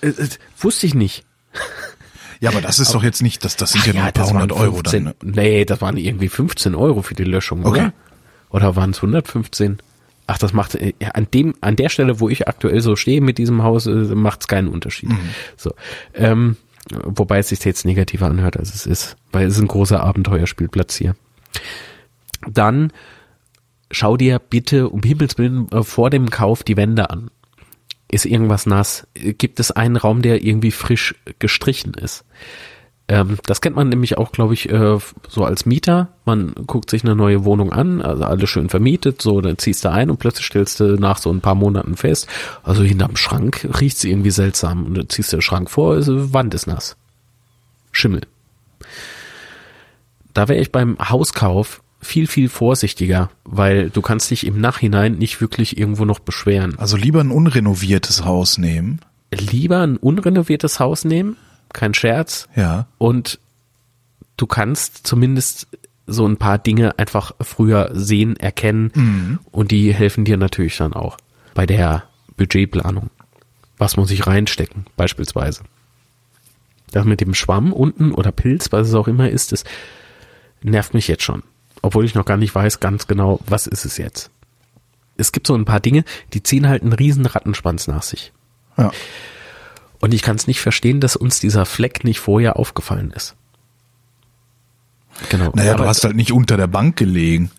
[0.00, 0.28] Äh, äh,
[0.58, 1.24] wusste ich nicht.
[2.40, 4.52] Ja, aber das ist doch jetzt nicht, das, das sind ja nur ein paar hundert
[4.52, 5.14] Euro 15, dann.
[5.22, 5.32] Ne?
[5.42, 7.80] Nee, das waren irgendwie 15 Euro für die Löschung, Okay.
[7.80, 7.92] oder?
[8.48, 9.78] Oder waren es 115?
[10.26, 13.20] Ach, das macht äh, ja, an dem an der Stelle, wo ich aktuell so stehe
[13.20, 15.10] mit diesem Haus, macht es keinen Unterschied.
[15.10, 15.18] Mhm.
[15.56, 15.74] So,
[16.14, 16.56] ähm,
[17.04, 20.96] wobei es sich jetzt negativer anhört, als es ist, weil es ist ein großer Abenteuerspielplatz
[20.96, 21.14] hier.
[22.48, 22.92] Dann
[23.90, 27.30] schau dir bitte um Himmels Willen äh, vor dem Kauf die Wände an.
[28.10, 29.06] Ist irgendwas nass?
[29.14, 32.24] Gibt es einen Raum, der irgendwie frisch gestrichen ist?
[33.10, 34.98] Ähm, das kennt man nämlich auch, glaube ich, äh,
[35.28, 36.10] so als Mieter.
[36.24, 39.90] Man guckt sich eine neue Wohnung an, also alles schön vermietet, so, dann ziehst du
[39.90, 42.28] ein und plötzlich stellst du nach so ein paar Monaten fest,
[42.62, 46.54] also hinterm Schrank riecht's irgendwie seltsam und dann ziehst du den Schrank vor, also Wand
[46.54, 46.96] ist nass.
[47.90, 48.20] Schimmel.
[50.32, 55.40] Da wäre ich beim Hauskauf viel, viel vorsichtiger, weil du kannst dich im Nachhinein nicht
[55.40, 56.78] wirklich irgendwo noch beschweren.
[56.78, 59.00] Also lieber ein unrenoviertes Haus nehmen.
[59.32, 61.36] Lieber ein unrenoviertes Haus nehmen,
[61.72, 62.86] kein Scherz, Ja.
[62.98, 63.38] und
[64.36, 65.68] du kannst zumindest
[66.06, 71.16] so ein paar Dinge einfach früher sehen, erkennen und die helfen dir natürlich dann auch
[71.54, 72.04] bei der
[72.36, 73.10] Budgetplanung.
[73.78, 75.62] Was muss ich reinstecken, beispielsweise.
[76.90, 79.62] Das mit dem Schwamm unten oder Pilz, was es auch immer ist, das
[80.62, 81.42] nervt mich jetzt schon.
[81.82, 84.30] Obwohl ich noch gar nicht weiß ganz genau, was ist es jetzt.
[85.16, 88.32] Es gibt so ein paar Dinge, die ziehen halt einen riesen Rattenschwanz nach sich.
[88.76, 88.90] Ja.
[90.00, 93.36] Und ich kann es nicht verstehen, dass uns dieser Fleck nicht vorher aufgefallen ist.
[95.28, 95.50] Genau.
[95.54, 97.50] Naja, Aber- du hast halt nicht unter der Bank gelegen.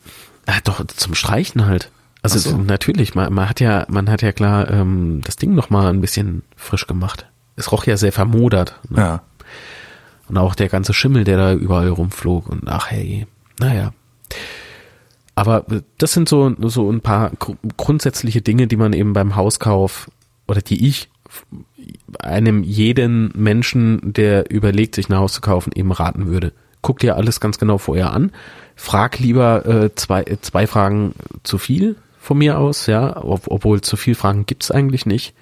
[0.47, 1.91] Ah, doch, zum Streichen halt.
[2.23, 2.57] Also so.
[2.57, 6.01] natürlich, man, man hat ja, man hat ja klar ähm, das Ding noch mal ein
[6.01, 7.27] bisschen frisch gemacht.
[7.55, 8.79] Es roch ja sehr vermodert.
[8.89, 8.97] Ne?
[8.99, 9.21] Ja.
[10.27, 13.27] Und auch der ganze Schimmel, der da überall rumflog und ach hey,
[13.59, 13.93] naja.
[15.35, 19.35] Aber äh, das sind so, so ein paar gru- grundsätzliche Dinge, die man eben beim
[19.35, 20.09] Hauskauf
[20.47, 21.09] oder die ich
[22.19, 26.53] einem jeden Menschen, der überlegt, sich ein Haus zu kaufen, eben raten würde.
[26.81, 28.31] Guck dir alles ganz genau vorher an.
[28.75, 31.13] Frag lieber äh, zwei, äh, zwei Fragen
[31.43, 35.33] zu viel von mir aus, ja, ob, obwohl zu viel Fragen gibt's eigentlich nicht.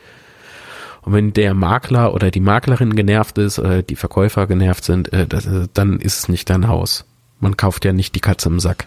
[1.02, 5.28] Und wenn der Makler oder die Maklerin genervt ist, äh, die Verkäufer genervt sind, äh,
[5.28, 7.06] das, äh, dann ist es nicht dein Haus.
[7.40, 8.86] Man kauft ja nicht die Katze im Sack.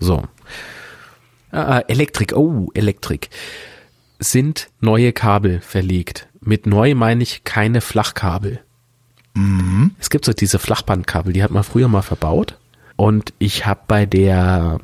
[0.00, 0.24] So.
[1.50, 3.28] Ah, Elektrik, oh, Elektrik.
[4.22, 6.28] Sind neue Kabel verlegt.
[6.40, 8.60] Mit neu meine ich keine Flachkabel.
[9.98, 12.58] Es gibt so diese Flachbandkabel, die hat man früher mal verbaut.
[12.96, 14.78] Und ich habe bei der,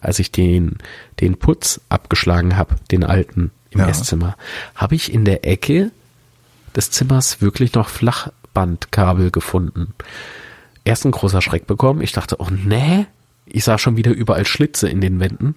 [0.00, 0.76] als ich den,
[1.20, 3.88] den Putz abgeschlagen habe, den alten im Ja.
[3.88, 4.36] Esszimmer,
[4.74, 5.90] habe ich in der Ecke
[6.76, 9.94] des Zimmers wirklich noch Flachbandkabel gefunden.
[10.84, 12.02] Erst ein großer Schreck bekommen.
[12.02, 13.06] Ich dachte, oh nee,
[13.46, 15.56] ich sah schon wieder überall Schlitze in den Wänden.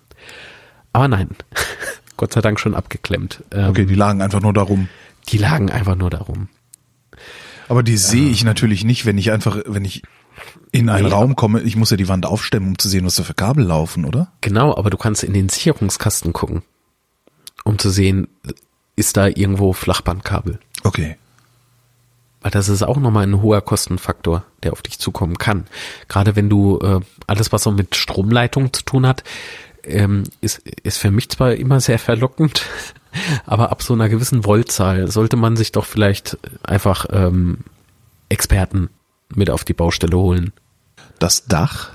[0.93, 1.29] Aber nein,
[2.19, 3.45] Gott sei Dank schon abgeklemmt.
[3.51, 4.89] Ähm, Okay, die lagen einfach nur darum.
[5.29, 6.49] Die lagen einfach nur darum.
[7.69, 10.03] Aber die sehe ich natürlich nicht, wenn ich einfach, wenn ich
[10.73, 11.11] in einen Nee.
[11.13, 11.61] Raum komme.
[11.61, 14.33] Ich muss ja die Wand aufstemmen, um zu sehen, was da für Kabel laufen, oder?
[14.41, 16.63] Genau, aber du kannst in den Sicherungskasten gucken,
[17.63, 18.27] um zu sehen,
[18.97, 20.59] ist da irgendwo Flachbandkabel.
[20.83, 21.15] Okay.
[22.41, 25.67] Weil das ist auch nochmal ein hoher Kostenfaktor, der auf dich zukommen kann.
[26.09, 29.23] Gerade wenn du äh, alles, was so mit Stromleitung zu tun hat,
[29.83, 32.65] ähm, ist, ist für mich zwar immer sehr verlockend,
[33.45, 37.59] Aber ab so einer gewissen Voltzahl sollte man sich doch vielleicht einfach ähm,
[38.29, 38.89] Experten
[39.33, 40.53] mit auf die Baustelle holen.
[41.19, 41.91] Das Dach?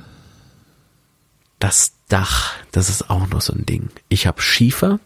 [1.59, 3.89] Das Dach, das ist auch noch so ein Ding.
[4.09, 5.01] Ich habe Schiefer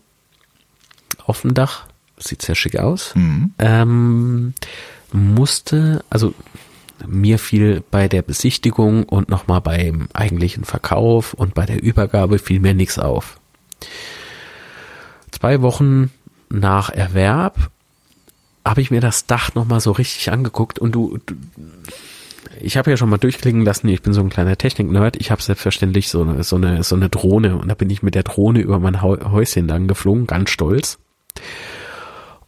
[1.25, 1.87] auf dem Dach,
[2.17, 3.15] sieht sehr schick aus.
[3.15, 3.55] Mhm.
[3.59, 4.55] Ähm,
[5.13, 6.35] musste, also
[7.07, 12.61] mir fiel bei der Besichtigung und nochmal beim eigentlichen Verkauf und bei der Übergabe fiel
[12.61, 13.39] mir nichts auf.
[15.31, 16.11] Zwei Wochen
[16.51, 17.71] nach Erwerb
[18.65, 21.35] habe ich mir das Dach nochmal so richtig angeguckt und du, du
[22.61, 25.43] ich habe ja schon mal durchklingen lassen, ich bin so ein kleiner Technik-Nerd, ich habe
[25.43, 28.61] selbstverständlich so eine, so, eine, so eine Drohne und da bin ich mit der Drohne
[28.61, 30.99] über mein Häuschen lang geflogen, ganz stolz.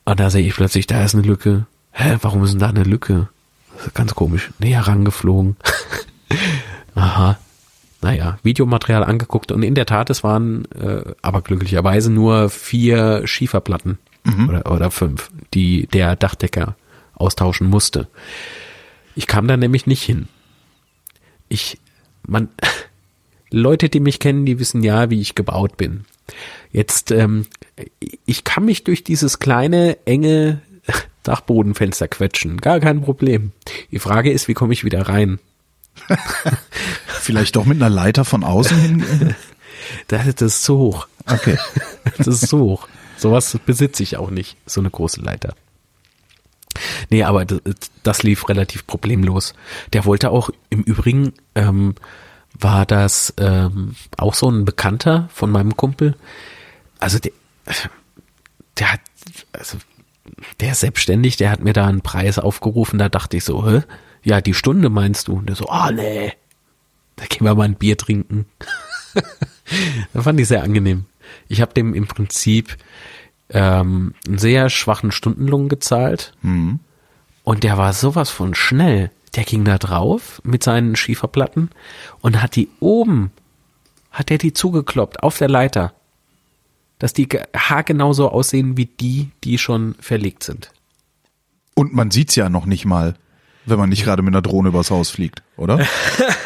[0.04, 1.66] Und da sehe ich plötzlich, da ist eine Lücke.
[1.92, 3.28] Hä, warum ist denn da eine Lücke?
[3.94, 4.50] Ganz komisch.
[4.58, 5.56] Näher rangeflogen.
[6.94, 7.38] Aha.
[8.02, 13.98] Naja, Videomaterial angeguckt und in der Tat, es waren äh, aber glücklicherweise nur vier Schieferplatten
[14.24, 14.48] mhm.
[14.48, 16.76] oder, oder fünf, die der Dachdecker
[17.14, 18.08] austauschen musste.
[19.14, 20.28] Ich kam da nämlich nicht hin.
[21.50, 21.78] Ich,
[22.26, 22.48] man,
[23.50, 26.06] Leute, die mich kennen, die wissen ja, wie ich gebaut bin.
[26.72, 27.46] Jetzt, ähm,
[28.24, 30.62] ich kann mich durch dieses kleine, enge
[31.22, 32.58] Dachbodenfenster quetschen.
[32.58, 33.52] Gar kein Problem.
[33.90, 35.38] Die Frage ist, wie komme ich wieder rein?
[37.06, 39.34] Vielleicht doch mit einer Leiter von außen hin?
[40.08, 41.08] das ist zu hoch.
[41.26, 41.58] Okay.
[42.16, 42.88] Das ist zu hoch.
[43.16, 45.54] Sowas besitze ich auch nicht, so eine große Leiter.
[47.10, 47.60] Nee, aber das,
[48.02, 49.54] das lief relativ problemlos.
[49.92, 51.94] Der wollte auch, im Übrigen ähm,
[52.58, 56.16] war das ähm, auch so ein Bekannter von meinem Kumpel.
[56.98, 57.32] Also der,
[58.78, 59.00] der hat,
[59.52, 59.78] also
[60.60, 63.82] der ist selbstständig, der hat mir da einen Preis aufgerufen, da dachte ich so, hä?
[64.22, 65.34] Ja, die Stunde meinst du?
[65.34, 66.32] Und der so, ah oh, nee,
[67.16, 68.46] da gehen wir mal ein Bier trinken.
[70.12, 71.06] da fand ich sehr angenehm.
[71.48, 72.76] Ich habe dem im Prinzip
[73.50, 76.80] ähm, einen sehr schwachen Stundenlohn gezahlt mhm.
[77.44, 79.10] und der war sowas von schnell.
[79.36, 81.70] Der ging da drauf mit seinen Schieferplatten
[82.20, 83.30] und hat die oben,
[84.10, 85.92] hat er die zugekloppt auf der Leiter
[87.00, 90.70] dass die haargenau so aussehen wie die, die schon verlegt sind.
[91.74, 93.14] Und man sieht's ja noch nicht mal,
[93.64, 95.86] wenn man nicht gerade mit einer Drohne übers Haus fliegt, oder?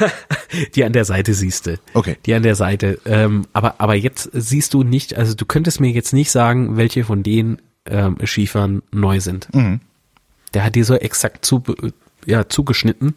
[0.75, 1.79] die an der Seite siehst du.
[1.93, 2.17] Okay.
[2.25, 3.01] Die an der Seite.
[3.05, 7.05] Ähm, aber, aber jetzt siehst du nicht, also du könntest mir jetzt nicht sagen, welche
[7.05, 9.53] von den ähm, Schiefern neu sind.
[9.53, 9.81] Mhm.
[10.55, 11.65] Der hat die so exakt zu,
[12.27, 13.17] ja, zugeschnitten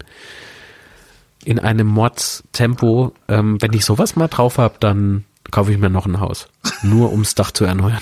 [1.45, 3.13] in einem Mods-Tempo.
[3.27, 6.47] Ähm, wenn ich sowas mal drauf hab, dann kaufe ich mir noch ein Haus.
[6.83, 8.01] Nur ums Dach zu erneuern.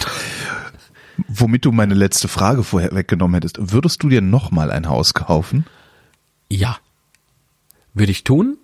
[1.28, 3.74] Womit du meine letzte Frage vorher weggenommen hättest.
[3.74, 5.66] Würdest du dir nochmal ein Haus kaufen?
[6.50, 6.78] Ja.
[7.94, 8.58] Würde ich tun.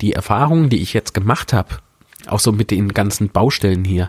[0.00, 1.76] Die Erfahrungen, die ich jetzt gemacht habe,
[2.26, 4.08] auch so mit den ganzen Baustellen hier,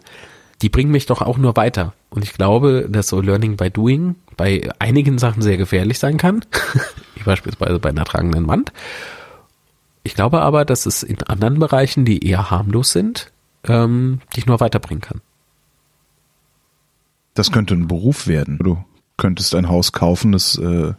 [0.61, 1.93] die bringen mich doch auch nur weiter.
[2.09, 6.43] Und ich glaube, dass so Learning by Doing bei einigen Sachen sehr gefährlich sein kann.
[7.15, 8.73] Wie beispielsweise bei einer tragenden Wand.
[10.03, 13.31] Ich glaube aber, dass es in anderen Bereichen, die eher harmlos sind,
[13.69, 15.21] ähm, dich nur weiterbringen kann.
[17.33, 18.57] Das könnte ein Beruf werden.
[18.57, 18.83] Du
[19.15, 20.93] könntest ein Haus kaufen, das äh,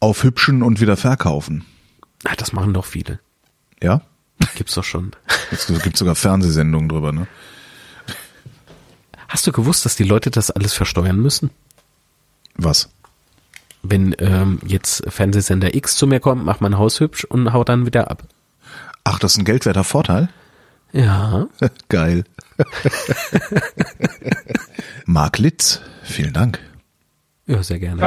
[0.00, 1.64] aufhübschen und wieder verkaufen.
[2.24, 3.20] Ach, das machen doch viele.
[3.82, 4.02] Ja?
[4.54, 5.12] Gibt's doch schon.
[5.50, 7.26] Es gibt sogar Fernsehsendungen drüber, ne?
[9.28, 11.50] Hast du gewusst, dass die Leute das alles versteuern müssen?
[12.56, 12.90] Was?
[13.82, 17.86] Wenn ähm, jetzt Fernsehsender X zu mir kommt, macht mein Haus hübsch und haut dann
[17.86, 18.24] wieder ab.
[19.04, 20.28] Ach, das ist ein geldwerter Vorteil?
[20.92, 21.46] Ja.
[21.88, 22.24] Geil.
[25.06, 26.58] Mark Litz, vielen Dank.
[27.46, 28.00] Ja, sehr gerne.